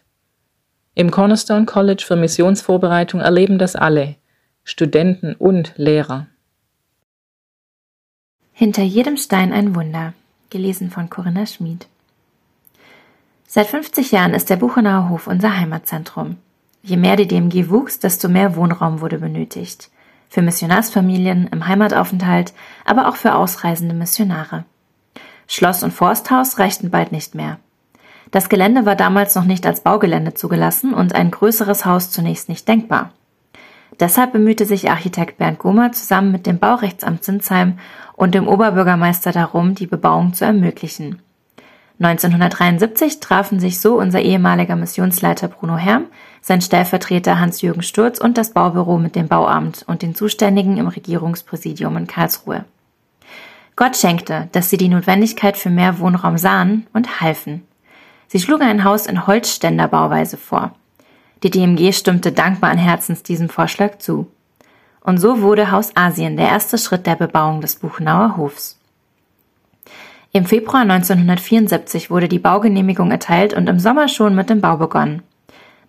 [0.93, 4.15] Im Cornerstone College für Missionsvorbereitung erleben das alle,
[4.63, 6.27] Studenten und Lehrer.
[8.51, 10.13] Hinter jedem Stein ein Wunder,
[10.49, 11.87] gelesen von Corinna Schmid.
[13.47, 16.37] Seit 50 Jahren ist der Buchenauer Hof unser Heimatzentrum.
[16.83, 19.89] Je mehr die DMG wuchs, desto mehr Wohnraum wurde benötigt.
[20.29, 22.53] Für Missionarsfamilien im Heimataufenthalt,
[22.85, 24.65] aber auch für ausreisende Missionare.
[25.47, 27.59] Schloss und Forsthaus reichten bald nicht mehr.
[28.31, 32.67] Das Gelände war damals noch nicht als Baugelände zugelassen und ein größeres Haus zunächst nicht
[32.67, 33.11] denkbar.
[33.99, 37.77] Deshalb bemühte sich Architekt Bernd Gomer zusammen mit dem Baurechtsamt Sinsheim
[38.13, 41.21] und dem Oberbürgermeister darum, die Bebauung zu ermöglichen.
[41.99, 46.05] 1973 trafen sich so unser ehemaliger Missionsleiter Bruno Herm,
[46.41, 51.95] sein Stellvertreter Hans-Jürgen Sturz und das Baubüro mit dem Bauamt und den Zuständigen im Regierungspräsidium
[51.97, 52.65] in Karlsruhe.
[53.75, 57.67] Gott schenkte, dass sie die Notwendigkeit für mehr Wohnraum sahen und halfen.
[58.31, 60.71] Sie schlugen ein Haus in Holzständerbauweise vor.
[61.43, 64.31] Die DMG stimmte dankbaren Herzens diesem Vorschlag zu.
[65.01, 68.79] Und so wurde Haus Asien der erste Schritt der Bebauung des Buchenauer Hofs.
[70.31, 75.23] Im Februar 1974 wurde die Baugenehmigung erteilt und im Sommer schon mit dem Bau begonnen.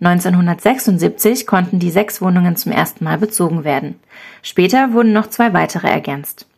[0.01, 4.01] 1976 konnten die sechs Wohnungen zum ersten Mal bezogen werden.
[4.43, 6.49] Später wurden noch zwei weitere ergänzt.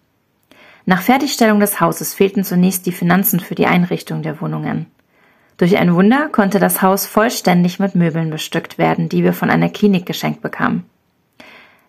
[0.87, 4.87] Nach Fertigstellung des Hauses fehlten zunächst die Finanzen für die Einrichtung der Wohnungen.
[5.57, 9.69] Durch ein Wunder konnte das Haus vollständig mit Möbeln bestückt werden, die wir von einer
[9.69, 10.85] Klinik geschenkt bekamen.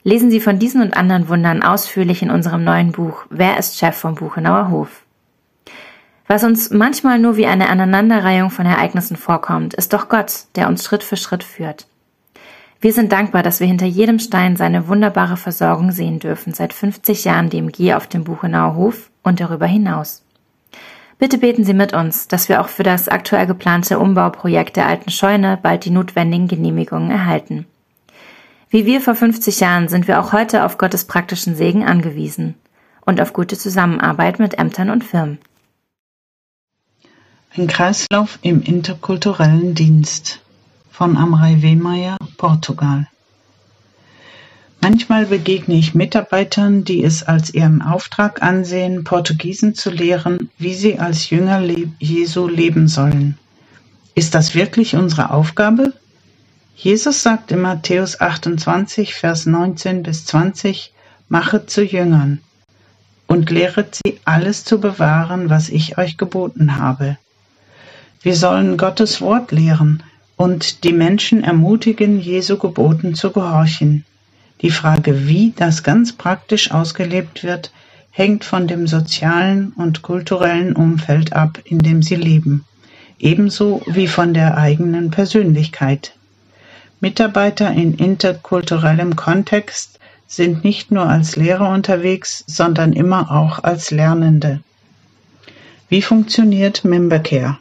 [0.03, 3.95] Lesen Sie von diesen und anderen Wundern ausführlich in unserem neuen Buch Wer ist Chef
[3.95, 5.01] vom Buchenauer Hof?
[6.27, 10.83] Was uns manchmal nur wie eine Aneinanderreihung von Ereignissen vorkommt, ist doch Gott, der uns
[10.83, 11.87] Schritt für Schritt führt.
[12.81, 17.25] Wir sind dankbar, dass wir hinter jedem Stein seine wunderbare Versorgung sehen dürfen, seit 50
[17.25, 20.24] Jahren DMG auf dem Buchenauer Hof und darüber hinaus.
[21.17, 25.09] Bitte beten Sie mit uns, dass wir auch für das aktuell geplante Umbauprojekt der alten
[25.09, 27.65] Scheune bald die notwendigen Genehmigungen erhalten.
[28.69, 32.55] Wie wir vor 50 Jahren sind wir auch heute auf Gottes praktischen Segen angewiesen
[33.05, 35.39] und auf gute Zusammenarbeit mit Ämtern und Firmen.
[37.55, 40.41] Ein Kreislauf im interkulturellen Dienst
[40.91, 43.07] von Amrei Wehmeier, Portugal.
[44.81, 50.99] Manchmal begegne ich Mitarbeitern, die es als ihren Auftrag ansehen, Portugiesen zu lehren, wie sie
[50.99, 51.61] als Jünger
[51.99, 53.37] Jesu leben sollen.
[54.13, 55.93] Ist das wirklich unsere Aufgabe?
[56.75, 60.93] Jesus sagt in Matthäus 28, Vers 19 bis 20,
[61.29, 62.41] Machet zu Jüngern
[63.27, 67.17] und lehret sie alles zu bewahren, was ich euch geboten habe.
[68.21, 70.03] Wir sollen Gottes Wort lehren
[70.35, 74.05] und die Menschen ermutigen, Jesu Geboten zu gehorchen.
[74.61, 77.71] Die Frage, wie das ganz praktisch ausgelebt wird,
[78.11, 82.63] hängt von dem sozialen und kulturellen Umfeld ab, in dem sie leben,
[83.19, 86.15] ebenso wie von der eigenen Persönlichkeit.
[87.01, 94.61] Mitarbeiter in interkulturellem Kontext sind nicht nur als Lehrer unterwegs, sondern immer auch als Lernende.
[95.89, 97.57] Wie funktioniert Membercare?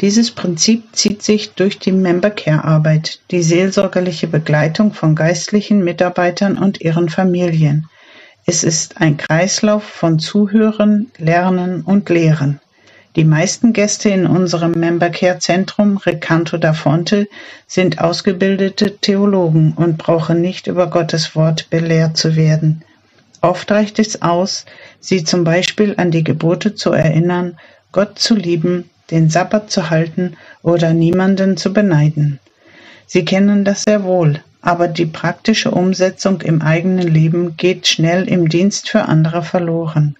[0.00, 7.10] Dieses Prinzip zieht sich durch die Membercare-Arbeit, die seelsorgerliche Begleitung von geistlichen Mitarbeitern und ihren
[7.10, 7.86] Familien.
[8.46, 12.60] Es ist ein Kreislauf von Zuhören, Lernen und Lehren.
[13.16, 17.28] Die meisten Gäste in unserem Membercare-Zentrum Recanto da Fonte
[17.66, 22.84] sind ausgebildete Theologen und brauchen nicht über Gottes Wort belehrt zu werden.
[23.42, 24.64] Oft reicht es aus,
[25.00, 27.58] sie zum Beispiel an die Gebote zu erinnern,
[27.92, 32.38] Gott zu lieben, den Sabbat zu halten oder niemanden zu beneiden.
[33.06, 38.48] Sie kennen das sehr wohl, aber die praktische Umsetzung im eigenen Leben geht schnell im
[38.48, 40.16] Dienst für andere verloren.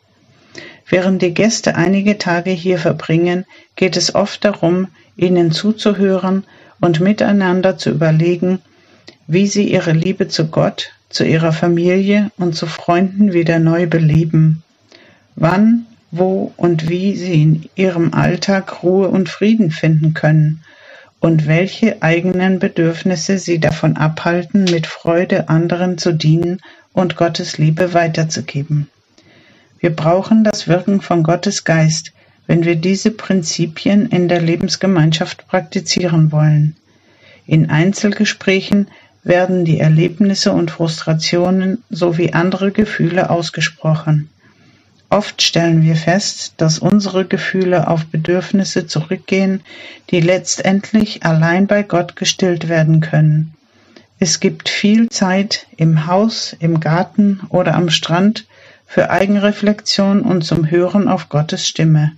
[0.88, 3.45] Während die Gäste einige Tage hier verbringen,
[3.76, 6.45] geht es oft darum, ihnen zuzuhören
[6.80, 8.61] und miteinander zu überlegen,
[9.28, 14.64] wie sie ihre Liebe zu Gott, zu ihrer Familie und zu Freunden wieder neu beleben.
[15.36, 20.63] Wann, wo und wie sie in ihrem Alltag Ruhe und Frieden finden können
[21.21, 26.61] und welche eigenen Bedürfnisse sie davon abhalten, mit Freude anderen zu dienen
[26.93, 28.89] und Gottes Liebe weiterzugeben.
[29.79, 32.13] Wir brauchen das Wirken von Gottes Geist,
[32.47, 36.75] wenn wir diese Prinzipien in der Lebensgemeinschaft praktizieren wollen.
[37.47, 38.89] In Einzelgesprächen
[39.23, 44.31] werden die Erlebnisse und Frustrationen sowie andere Gefühle ausgesprochen.
[45.13, 49.63] Oft stellen wir fest, dass unsere Gefühle auf Bedürfnisse zurückgehen,
[50.11, 53.53] die letztendlich allein bei Gott gestillt werden können.
[54.21, 58.47] Es gibt viel Zeit im Haus, im Garten oder am Strand
[58.87, 62.13] für Eigenreflexion und zum Hören auf Gottes Stimme.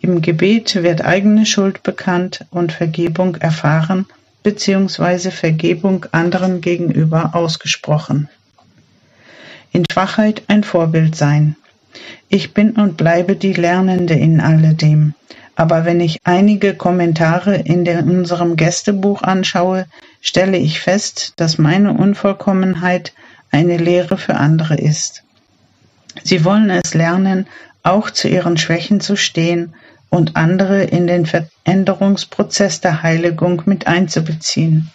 [0.00, 4.06] Im Gebet wird eigene Schuld bekannt und Vergebung erfahren
[4.44, 5.30] bzw.
[5.32, 8.28] Vergebung anderen gegenüber ausgesprochen.
[9.72, 11.56] In Schwachheit ein Vorbild sein.
[12.28, 15.14] Ich bin und bleibe die Lernende in alledem.
[15.56, 19.86] Aber wenn ich einige Kommentare in der, unserem Gästebuch anschaue,
[20.20, 23.12] stelle ich fest, dass meine Unvollkommenheit
[23.50, 25.22] eine Lehre für andere ist.
[26.22, 27.46] Sie wollen es lernen,
[27.82, 29.74] auch zu ihren Schwächen zu stehen
[30.10, 34.90] und andere in den Veränderungsprozess der Heiligung mit einzubeziehen.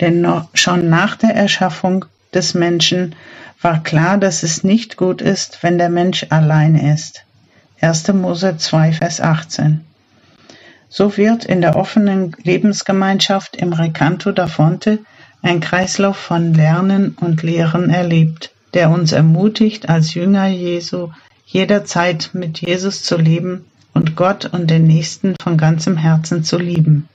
[0.00, 3.14] Denn noch, schon nach der Erschaffung des Menschen
[3.60, 7.24] war klar, dass es nicht gut ist, wenn der Mensch allein ist.
[7.80, 8.08] 1.
[8.14, 9.84] Mose 2, Vers 18.
[10.88, 15.00] So wird in der offenen Lebensgemeinschaft im Recanto da Fonte
[15.42, 21.08] ein Kreislauf von Lernen und Lehren erlebt der uns ermutigt, als Jünger Jesu
[21.46, 27.08] jederzeit mit Jesus zu leben und Gott und den Nächsten von ganzem Herzen zu lieben.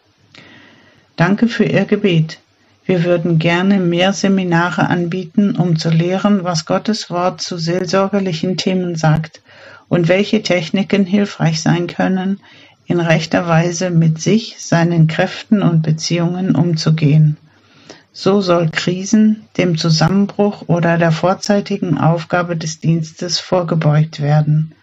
[1.18, 2.40] Danke für Ihr Gebet.
[2.86, 8.96] Wir würden gerne mehr Seminare anbieten, um zu lehren, was Gottes Wort zu seelsorgerlichen Themen
[8.96, 9.42] sagt
[9.88, 12.40] und welche Techniken hilfreich sein können,
[12.86, 17.38] in rechter Weise mit sich, seinen Kräften und Beziehungen umzugehen.
[18.14, 24.74] So soll Krisen, dem Zusammenbruch oder der vorzeitigen Aufgabe des Dienstes vorgebeugt werden.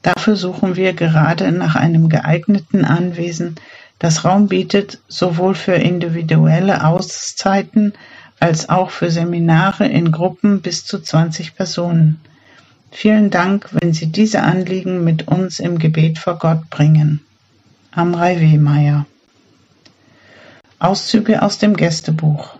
[0.00, 3.56] Dafür suchen wir gerade nach einem geeigneten Anwesen,
[4.02, 7.92] das Raum bietet sowohl für individuelle Auszeiten
[8.40, 12.20] als auch für Seminare in Gruppen bis zu 20 Personen.
[12.90, 17.20] Vielen Dank, wenn Sie diese Anliegen mit uns im Gebet vor Gott bringen.
[17.92, 19.06] Amrei Wehmeier
[20.80, 22.56] Auszüge aus dem Gästebuch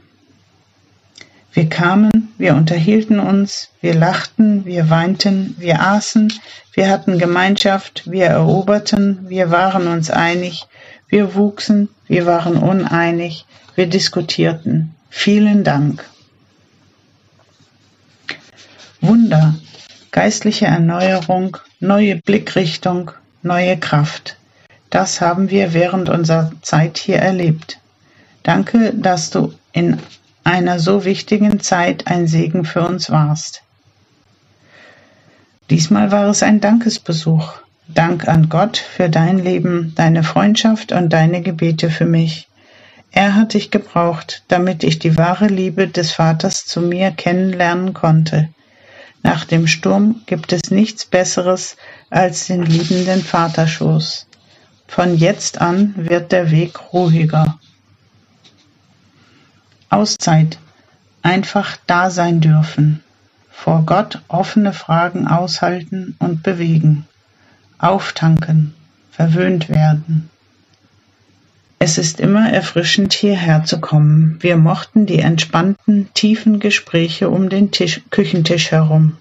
[1.54, 6.32] wir kamen, wir unterhielten uns, wir lachten, wir weinten, wir aßen,
[6.72, 10.66] wir hatten Gemeinschaft, wir eroberten, wir waren uns einig,
[11.12, 13.44] wir wuchsen, wir waren uneinig,
[13.74, 14.94] wir diskutierten.
[15.10, 16.08] Vielen Dank.
[19.02, 19.54] Wunder,
[20.10, 23.10] geistliche Erneuerung, neue Blickrichtung,
[23.42, 24.38] neue Kraft.
[24.88, 27.78] Das haben wir während unserer Zeit hier erlebt.
[28.42, 29.98] Danke, dass du in
[30.44, 33.62] einer so wichtigen Zeit ein Segen für uns warst.
[35.68, 37.52] Diesmal war es ein Dankesbesuch.
[37.94, 42.48] Dank an Gott für dein Leben, deine Freundschaft und deine Gebete für mich.
[43.10, 48.48] Er hat dich gebraucht, damit ich die wahre Liebe des Vaters zu mir kennenlernen konnte.
[49.22, 51.76] Nach dem Sturm gibt es nichts Besseres
[52.10, 54.26] als den liebenden Vaterschoß.
[54.88, 57.58] Von jetzt an wird der Weg ruhiger.
[59.90, 60.58] Auszeit,
[61.20, 63.04] einfach da sein dürfen,
[63.50, 67.06] vor Gott offene Fragen aushalten und bewegen,
[67.82, 68.74] auftanken,
[69.10, 70.30] verwöhnt werden.
[71.78, 74.38] Es ist immer erfrischend, hierher zu kommen.
[74.40, 79.16] Wir mochten die entspannten, tiefen Gespräche um den Tisch, Küchentisch herum.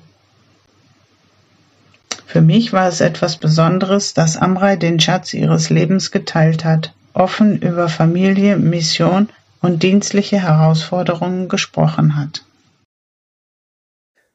[2.27, 7.59] Für mich war es etwas Besonderes, dass Amrei den Schatz ihres Lebens geteilt hat, offen
[7.59, 12.45] über Familie, Mission und dienstliche Herausforderungen gesprochen hat.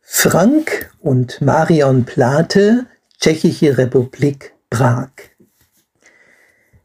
[0.02, 2.86] Frank und Marion Plate,
[3.18, 5.08] Tschechische Republik, Prag.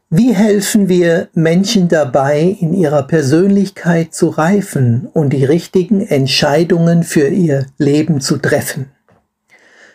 [0.08, 7.28] Wie helfen wir Menschen dabei, in ihrer Persönlichkeit zu reifen und die richtigen Entscheidungen für
[7.28, 8.90] ihr Leben zu treffen?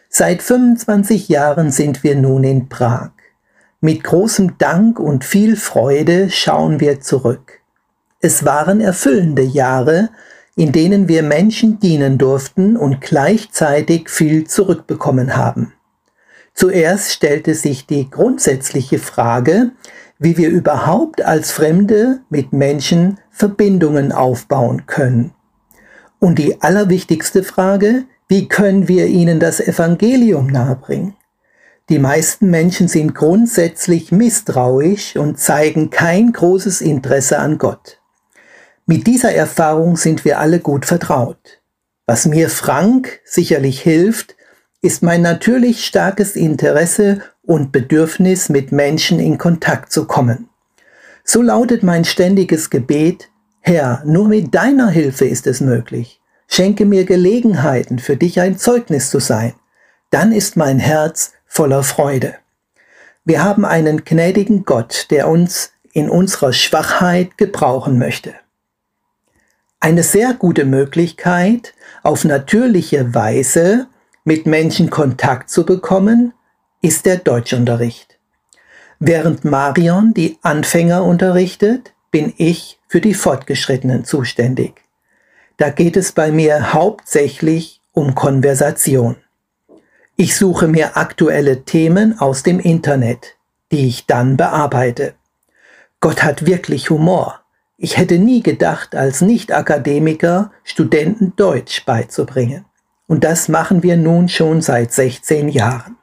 [0.10, 3.12] Seit 25 Jahren sind wir nun in Prag.
[3.82, 7.62] Mit großem Dank und viel Freude schauen wir zurück.
[8.22, 10.10] Es waren erfüllende Jahre,
[10.56, 15.74] in denen wir Menschen dienen durften und gleichzeitig viel zurückbekommen haben.
[16.58, 19.74] Zuerst stellte sich die grundsätzliche Frage,
[20.18, 25.36] wie wir überhaupt als Fremde mit Menschen Verbindungen aufbauen können.
[26.18, 31.16] Und die allerwichtigste Frage, wie können wir ihnen das Evangelium nahebringen?
[31.90, 38.02] Die meisten Menschen sind grundsätzlich misstrauisch und zeigen kein großes Interesse an Gott.
[38.88, 41.62] Mit dieser Erfahrung sind wir alle gut vertraut.
[42.08, 44.37] Was mir Frank sicherlich hilft,
[44.82, 50.50] ist mein natürlich starkes Interesse und Bedürfnis, mit Menschen in Kontakt zu kommen.
[51.24, 53.30] So lautet mein ständiges Gebet,
[53.62, 56.22] Herr, nur mit deiner Hilfe ist es möglich.
[56.48, 59.54] Schenke mir Gelegenheiten, für dich ein Zeugnis zu sein.
[60.10, 62.36] Dann ist mein Herz voller Freude.
[63.26, 68.34] Wir haben einen gnädigen Gott, der uns in unserer Schwachheit gebrauchen möchte.
[69.82, 71.74] Eine sehr gute Möglichkeit,
[72.04, 73.88] auf natürliche Weise
[74.28, 76.34] mit Menschen Kontakt zu bekommen,
[76.82, 78.20] ist der Deutschunterricht.
[79.00, 84.84] Während Marion die Anfänger unterrichtet, bin ich für die Fortgeschrittenen zuständig.
[85.56, 89.16] Da geht es bei mir hauptsächlich um Konversation.
[90.18, 93.38] Ich suche mir aktuelle Themen aus dem Internet,
[93.72, 95.14] die ich dann bearbeite.
[96.02, 97.40] Gott hat wirklich Humor.
[97.78, 102.66] Ich hätte nie gedacht, als Nicht-Akademiker Studenten Deutsch beizubringen.
[103.08, 105.98] Und das machen wir nun schon seit 16 Jahren.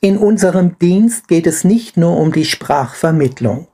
[0.00, 3.68] In unserem Dienst geht es nicht nur um die Sprachvermittlung.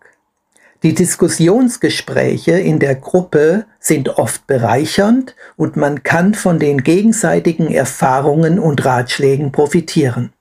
[0.85, 8.61] Die Diskussionsgespräche in der Gruppe sind oft bereichernd und man kann von den gegenseitigen Erfahrungen
[8.61, 10.33] und Ratschlägen profitieren.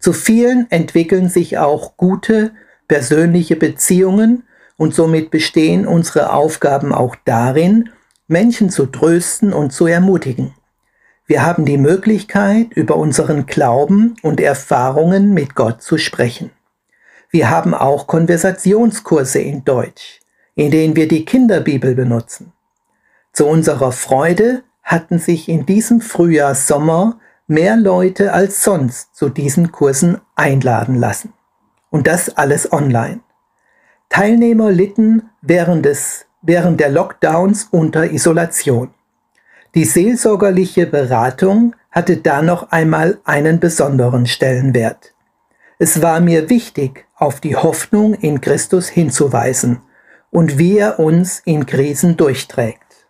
[0.00, 2.50] Zu vielen entwickeln sich auch gute
[2.88, 4.42] persönliche Beziehungen
[4.76, 7.90] und somit bestehen unsere Aufgaben auch darin,
[8.26, 10.54] Menschen zu trösten und zu ermutigen.
[11.30, 16.50] Wir haben die Möglichkeit, über unseren Glauben und Erfahrungen mit Gott zu sprechen.
[17.30, 20.18] Wir haben auch Konversationskurse in Deutsch,
[20.56, 22.52] in denen wir die Kinderbibel benutzen.
[23.32, 29.70] Zu unserer Freude hatten sich in diesem Frühjahr Sommer mehr Leute als sonst zu diesen
[29.70, 31.32] Kursen einladen lassen.
[31.90, 33.20] Und das alles online.
[34.08, 38.92] Teilnehmer litten während, des, während der Lockdowns unter Isolation.
[39.74, 45.14] Die seelsorgerliche Beratung hatte da noch einmal einen besonderen Stellenwert.
[45.78, 49.80] Es war mir wichtig, auf die Hoffnung in Christus hinzuweisen
[50.30, 53.06] und wie er uns in Krisen durchträgt.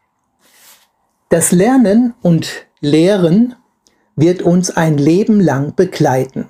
[1.30, 3.54] Das Lernen und Lehren
[4.16, 6.48] wird uns ein Leben lang begleiten.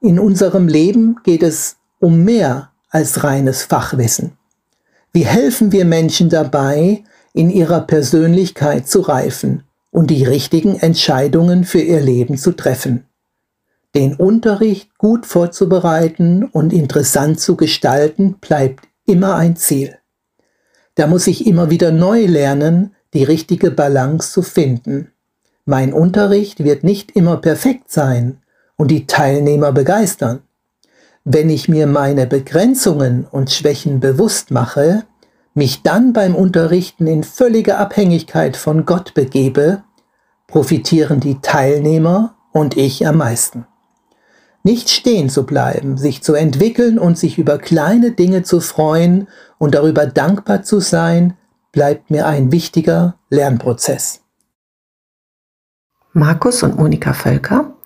[0.00, 4.36] In unserem Leben geht es um mehr als reines Fachwissen.
[5.12, 7.04] Wie helfen wir Menschen dabei,
[7.36, 13.04] in ihrer Persönlichkeit zu reifen und die richtigen Entscheidungen für ihr Leben zu treffen.
[13.94, 19.98] Den Unterricht gut vorzubereiten und interessant zu gestalten bleibt immer ein Ziel.
[20.94, 25.12] Da muss ich immer wieder neu lernen, die richtige Balance zu finden.
[25.66, 28.38] Mein Unterricht wird nicht immer perfekt sein
[28.76, 30.40] und die Teilnehmer begeistern.
[31.24, 35.04] Wenn ich mir meine Begrenzungen und Schwächen bewusst mache,
[35.56, 39.82] mich dann beim Unterrichten in völlige Abhängigkeit von Gott begebe,
[40.46, 43.66] profitieren die Teilnehmer und ich am meisten.
[44.62, 49.28] Nicht stehen zu bleiben, sich zu entwickeln und sich über kleine Dinge zu freuen
[49.58, 51.38] und darüber dankbar zu sein,
[51.72, 54.20] bleibt mir ein wichtiger Lernprozess.
[56.12, 57.76] Markus und Monika Völker,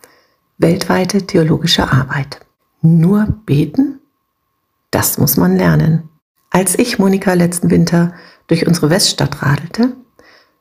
[0.59, 2.41] weltweite theologische Arbeit.
[2.83, 4.01] Nur beten?
[4.91, 6.10] Das muss man lernen.
[6.51, 8.13] Als ich, Monika, letzten Winter
[8.49, 9.97] durch unsere Weststadt radelte,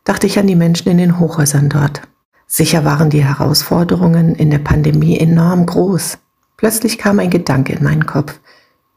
[0.03, 2.01] dachte ich an die Menschen in den Hochhäusern dort.
[2.45, 6.19] Sicher waren die Herausforderungen in der Pandemie enorm groß.
[6.57, 8.39] Plötzlich kam ein Gedanke in meinen Kopf.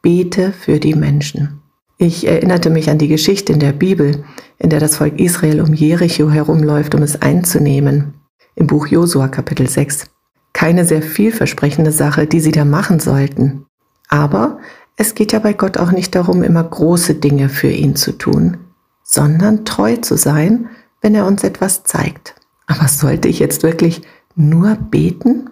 [0.02, 1.62] Bete für die Menschen.
[1.96, 4.24] Ich erinnerte mich an die Geschichte in der Bibel,
[4.58, 8.14] in der das Volk Israel um Jericho herumläuft, um es einzunehmen.
[8.54, 10.06] Im Buch Josua Kapitel 6.
[10.52, 13.66] Keine sehr vielversprechende Sache, die sie da machen sollten.
[14.08, 14.58] Aber
[15.02, 18.58] es geht ja bei Gott auch nicht darum, immer große Dinge für ihn zu tun,
[19.02, 20.68] sondern treu zu sein,
[21.00, 22.36] wenn er uns etwas zeigt.
[22.68, 24.02] Aber sollte ich jetzt wirklich
[24.36, 25.50] nur beten?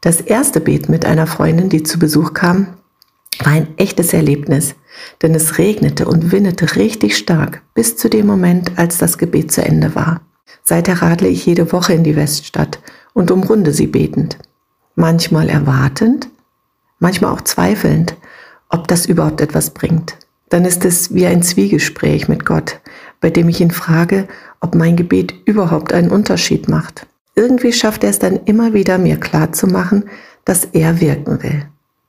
[0.00, 2.74] Das erste Beten mit einer Freundin, die zu Besuch kam,
[3.38, 4.74] war ein echtes Erlebnis,
[5.22, 9.64] denn es regnete und windete richtig stark bis zu dem Moment, als das Gebet zu
[9.64, 10.22] Ende war.
[10.64, 12.80] Seither radle ich jede Woche in die Weststadt
[13.14, 14.38] und umrunde sie betend.
[14.96, 16.28] Manchmal erwartend,
[16.98, 18.16] manchmal auch zweifelnd,
[18.68, 20.16] ob das überhaupt etwas bringt.
[20.48, 22.80] Dann ist es wie ein Zwiegespräch mit Gott,
[23.20, 24.28] bei dem ich ihn frage,
[24.60, 27.06] ob mein Gebet überhaupt einen Unterschied macht.
[27.34, 30.04] Irgendwie schafft er es dann immer wieder, mir klarzumachen,
[30.44, 31.66] dass er wirken will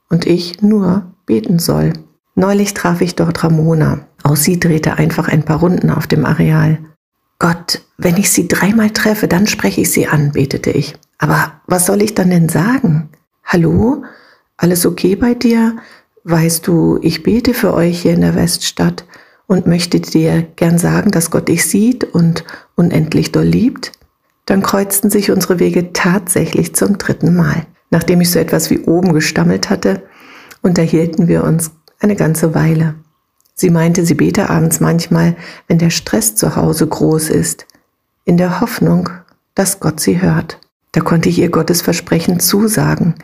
[0.10, 1.94] und ich nur beten soll.
[2.36, 3.99] Neulich traf ich dort Ramona.
[4.23, 6.80] Auch sie drehte einfach ein paar Runden auf dem Areal.
[7.38, 10.95] Gott, wenn ich sie dreimal treffe, dann spreche ich sie an, betete ich.
[11.19, 13.10] Aber was soll ich dann denn sagen?
[13.44, 14.03] Hallo?
[14.57, 15.77] Alles okay bei dir?
[16.23, 19.05] Weißt du, ich bete für euch hier in der Weststadt
[19.47, 22.43] und möchte dir gern sagen, dass Gott dich sieht und
[22.75, 23.93] unendlich doll liebt?
[24.45, 27.65] Dann kreuzten sich unsere Wege tatsächlich zum dritten Mal.
[27.91, 30.03] Nachdem ich so etwas wie oben gestammelt hatte,
[30.61, 32.95] unterhielten wir uns eine ganze Weile.
[33.55, 35.35] Sie meinte, sie bete abends manchmal,
[35.67, 37.65] wenn der Stress zu Hause groß ist,
[38.25, 39.09] in der Hoffnung,
[39.55, 40.59] dass Gott sie hört.
[40.91, 43.15] Da konnte ich ihr Gottes Versprechen zusagen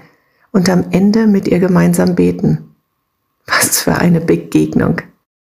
[0.51, 2.74] und am Ende mit ihr gemeinsam beten.
[3.47, 5.01] Was für eine Begegnung.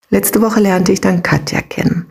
[0.10, 2.08] Letzte Woche lernte ich dann Katja kennen.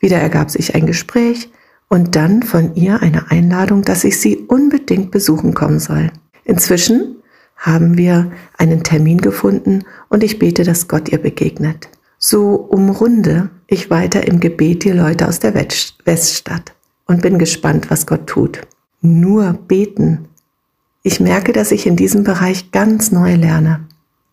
[0.00, 1.50] Wieder ergab sich ein Gespräch
[1.88, 6.10] und dann von ihr eine Einladung, dass ich sie unbedingt besuchen kommen soll.
[6.44, 7.16] Inzwischen
[7.56, 11.88] haben wir einen Termin gefunden und ich bete, dass Gott ihr begegnet.
[12.18, 16.72] So umrunde ich weiter im Gebet die Leute aus der Weststadt
[17.06, 18.62] und bin gespannt, was Gott tut.
[19.00, 20.28] Nur beten.
[21.02, 23.86] Ich merke, dass ich in diesem Bereich ganz neu lerne.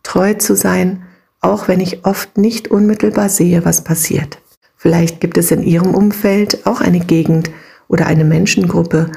[0.04, 1.04] Treu zu sein,
[1.42, 4.40] auch wenn ich oft nicht unmittelbar sehe, was passiert.
[4.78, 7.52] Vielleicht gibt es in Ihrem Umfeld auch eine Gegend
[7.88, 9.12] oder eine Menschengruppe,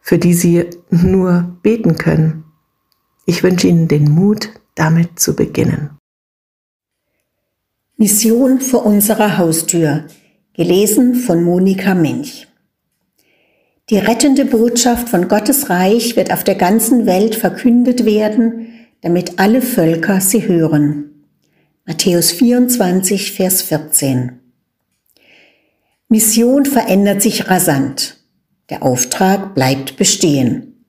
[0.00, 2.44] für die Sie nur beten können.
[3.24, 5.90] Ich wünsche Ihnen den Mut, damit zu beginnen.
[7.96, 10.04] Mission vor unserer Haustür,
[10.54, 12.46] gelesen von Monika Mench.
[13.88, 18.66] Die rettende Botschaft von Gottes Reich wird auf der ganzen Welt verkündet werden,
[19.02, 21.24] damit alle Völker sie hören.
[21.84, 24.40] Matthäus 24, Vers 14.
[26.08, 28.18] Mission verändert sich rasant.
[28.70, 30.84] Der Auftrag bleibt bestehen.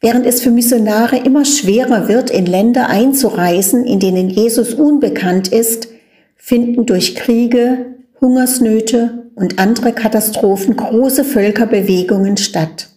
[0.00, 5.88] Während es für Missionare immer schwerer wird, in Länder einzureisen, in denen Jesus unbekannt ist,
[6.36, 12.88] finden durch Kriege, Hungersnöte und andere Katastrophen große Völkerbewegungen statt.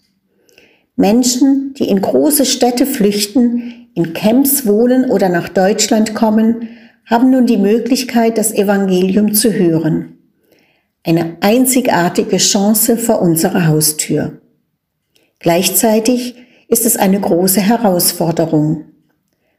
[0.96, 6.70] Menschen, die in große Städte flüchten, in Camps wohnen oder nach Deutschland kommen,
[7.08, 10.20] haben nun die Möglichkeit, das Evangelium zu hören.
[11.04, 14.40] Eine einzigartige Chance vor unserer Haustür.
[15.40, 16.36] Gleichzeitig
[16.68, 18.86] ist es eine große Herausforderung.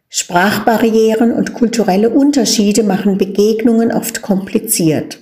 [0.09, 5.19] Sprachbarrieren und kulturelle Unterschiede machen Begegnungen oft kompliziert.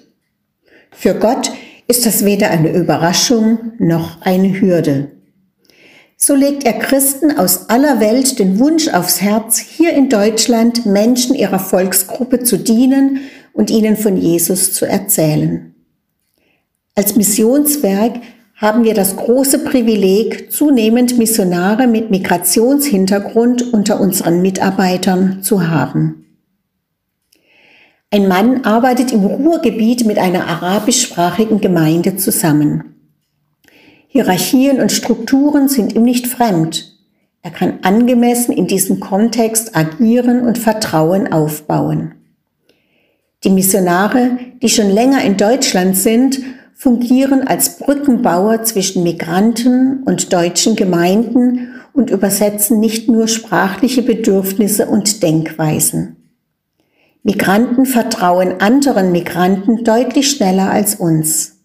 [0.91, 1.53] Für Gott
[1.89, 5.16] ist das weder eine Überraschung noch eine Hürde.
[6.19, 11.35] So legt er Christen aus aller Welt den Wunsch aufs Herz, hier in Deutschland Menschen
[11.35, 13.21] ihrer Volksgruppe zu dienen
[13.53, 15.75] und ihnen von Jesus zu erzählen.
[16.95, 18.21] Als Missionswerk
[18.55, 26.25] haben wir das große Privileg, zunehmend Missionare mit Migrationshintergrund unter unseren Mitarbeitern zu haben.
[28.11, 32.96] Ein Mann arbeitet im Ruhrgebiet mit einer arabischsprachigen Gemeinde zusammen.
[34.17, 36.97] Hierarchien und Strukturen sind ihm nicht fremd.
[37.43, 42.15] Er kann angemessen in diesem Kontext agieren und Vertrauen aufbauen.
[43.45, 46.41] Die Missionare, die schon länger in Deutschland sind
[46.75, 55.23] fungieren als Brückenbauer zwischen Migranten und deutschen Gemeinden und übersetzen nicht nur sprachliche Bedürfnisse und
[55.23, 56.17] Denkweisen.
[57.23, 61.56] Migranten vertrauen anderen Migranten deutlich schneller als uns.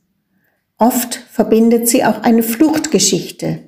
[0.82, 3.60] Oft verbindet sie auch eine Fluchtgeschichte.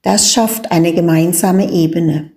[0.00, 2.30] Das schafft eine gemeinsame Ebene.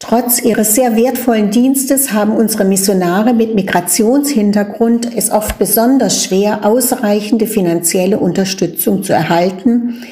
[0.00, 7.46] Trotz ihres sehr wertvollen Dienstes haben unsere Missionare mit Migrationshintergrund es oft besonders schwer, ausreichende
[7.46, 10.02] finanzielle Unterstützung zu erhalten,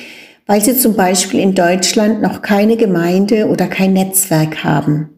[0.46, 5.08] weil sie zum Beispiel in Deutschland noch keine Gemeinde oder kein Netzwerk haben.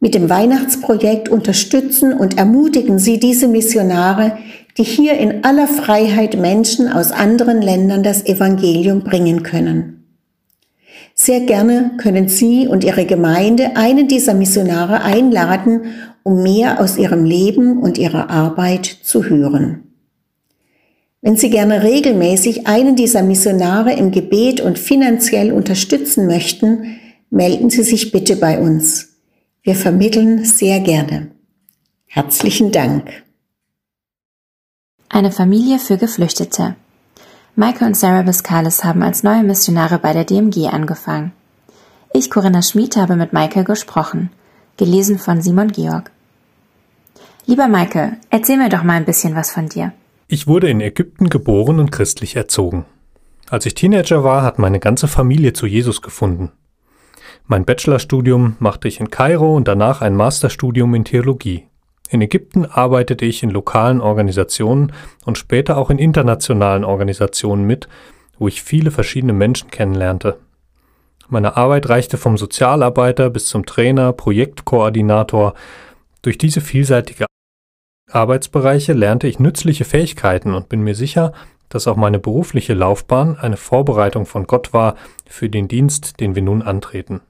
[0.00, 4.36] Mit dem Weihnachtsprojekt unterstützen und ermutigen Sie diese Missionare,
[4.76, 9.96] die hier in aller Freiheit Menschen aus anderen Ländern das Evangelium bringen können.
[11.14, 15.86] Sehr gerne können Sie und Ihre Gemeinde einen dieser Missionare einladen,
[16.22, 19.84] um mehr aus ihrem Leben und ihrer Arbeit zu hören.
[21.22, 26.98] Wenn Sie gerne regelmäßig einen dieser Missionare im Gebet und finanziell unterstützen möchten,
[27.30, 29.16] melden Sie sich bitte bei uns.
[29.62, 31.28] Wir vermitteln sehr gerne.
[32.06, 33.25] Herzlichen Dank.
[35.16, 36.76] Eine Familie für Geflüchtete.
[37.54, 41.32] Michael und Sarah Biscalis haben als neue Missionare bei der DMG angefangen.
[42.12, 44.28] Ich, Corinna Schmid, habe mit Michael gesprochen.
[44.76, 46.10] Gelesen von Simon Georg.
[47.46, 49.94] Lieber Michael, erzähl mir doch mal ein bisschen was von dir.
[50.28, 52.84] Ich wurde in Ägypten geboren und christlich erzogen.
[53.48, 56.52] Als ich Teenager war, hat meine ganze Familie zu Jesus gefunden.
[57.46, 61.68] Mein Bachelorstudium machte ich in Kairo und danach ein Masterstudium in Theologie.
[62.10, 64.92] In Ägypten arbeitete ich in lokalen Organisationen
[65.24, 67.88] und später auch in internationalen Organisationen mit,
[68.38, 70.38] wo ich viele verschiedene Menschen kennenlernte.
[71.28, 75.54] Meine Arbeit reichte vom Sozialarbeiter bis zum Trainer, Projektkoordinator.
[76.22, 77.26] Durch diese vielseitige
[78.10, 81.32] Arbeitsbereiche lernte ich nützliche Fähigkeiten und bin mir sicher,
[81.68, 84.94] dass auch meine berufliche Laufbahn eine Vorbereitung von Gott war
[85.28, 87.20] für den Dienst, den wir nun antreten.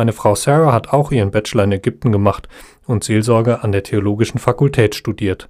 [0.00, 2.48] Meine Frau Sarah hat auch ihren Bachelor in Ägypten gemacht
[2.86, 5.46] und Seelsorge an der Theologischen Fakultät studiert.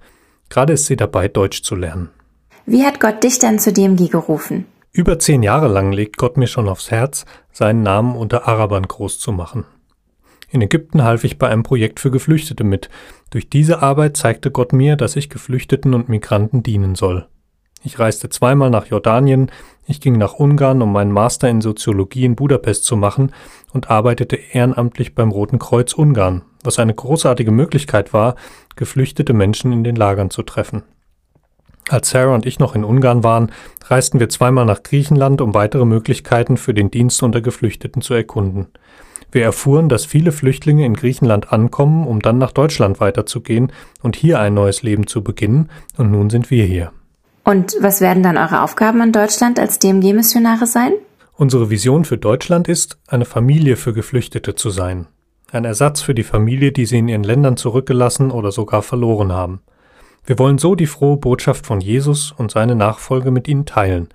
[0.49, 2.09] Gerade ist sie dabei, Deutsch zu lernen.
[2.65, 4.65] Wie hat Gott dich denn zu DMG gerufen?
[4.91, 7.23] Über zehn Jahre lang legt Gott mir schon aufs Herz,
[7.53, 9.63] seinen Namen unter Arabern groß zu machen.
[10.49, 12.89] In Ägypten half ich bei einem Projekt für Geflüchtete mit.
[13.29, 17.25] Durch diese Arbeit zeigte Gott mir, dass ich Geflüchteten und Migranten dienen soll.
[17.83, 19.51] Ich reiste zweimal nach Jordanien,
[19.87, 23.33] ich ging nach Ungarn, um meinen Master in Soziologie in Budapest zu machen
[23.73, 28.35] und arbeitete ehrenamtlich beim Roten Kreuz Ungarn, was eine großartige Möglichkeit war,
[28.75, 30.83] geflüchtete Menschen in den Lagern zu treffen.
[31.89, 33.51] Als Sarah und ich noch in Ungarn waren,
[33.85, 38.67] reisten wir zweimal nach Griechenland, um weitere Möglichkeiten für den Dienst unter Geflüchteten zu erkunden.
[39.31, 43.71] Wir erfuhren, dass viele Flüchtlinge in Griechenland ankommen, um dann nach Deutschland weiterzugehen
[44.01, 46.91] und hier ein neues Leben zu beginnen, und nun sind wir hier.
[47.43, 50.93] Und was werden dann eure Aufgaben in Deutschland als DMG-Missionare sein?
[51.35, 55.07] Unsere Vision für Deutschland ist, eine Familie für Geflüchtete zu sein.
[55.51, 59.61] Ein Ersatz für die Familie, die sie in ihren Ländern zurückgelassen oder sogar verloren haben.
[60.23, 64.09] Wir wollen so die frohe Botschaft von Jesus und seine Nachfolge mit ihnen teilen.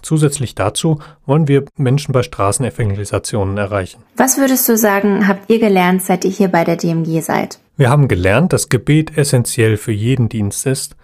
[0.00, 4.02] Zusätzlich dazu wollen wir Menschen bei Straßenevangelisationen erreichen.
[4.16, 7.60] Was würdest du sagen, habt ihr gelernt, seit ihr hier bei der DMG seid?
[7.76, 10.96] Wir haben gelernt, dass Gebet essentiell für jeden Dienst ist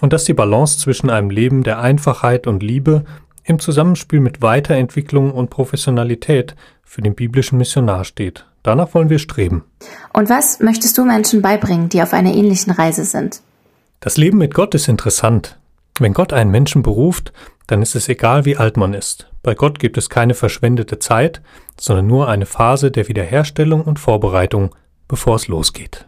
[0.00, 3.04] und dass die Balance zwischen einem Leben der Einfachheit und Liebe
[3.44, 6.54] im Zusammenspiel mit Weiterentwicklung und Professionalität
[6.84, 8.46] für den biblischen Missionar steht.
[8.62, 9.64] Danach wollen wir streben.
[10.12, 13.42] Und was möchtest du Menschen beibringen, die auf einer ähnlichen Reise sind?
[14.00, 15.58] Das Leben mit Gott ist interessant.
[15.98, 17.32] Wenn Gott einen Menschen beruft,
[17.66, 19.30] dann ist es egal, wie alt man ist.
[19.42, 21.42] Bei Gott gibt es keine verschwendete Zeit,
[21.78, 24.74] sondern nur eine Phase der Wiederherstellung und Vorbereitung,
[25.08, 26.06] bevor es losgeht.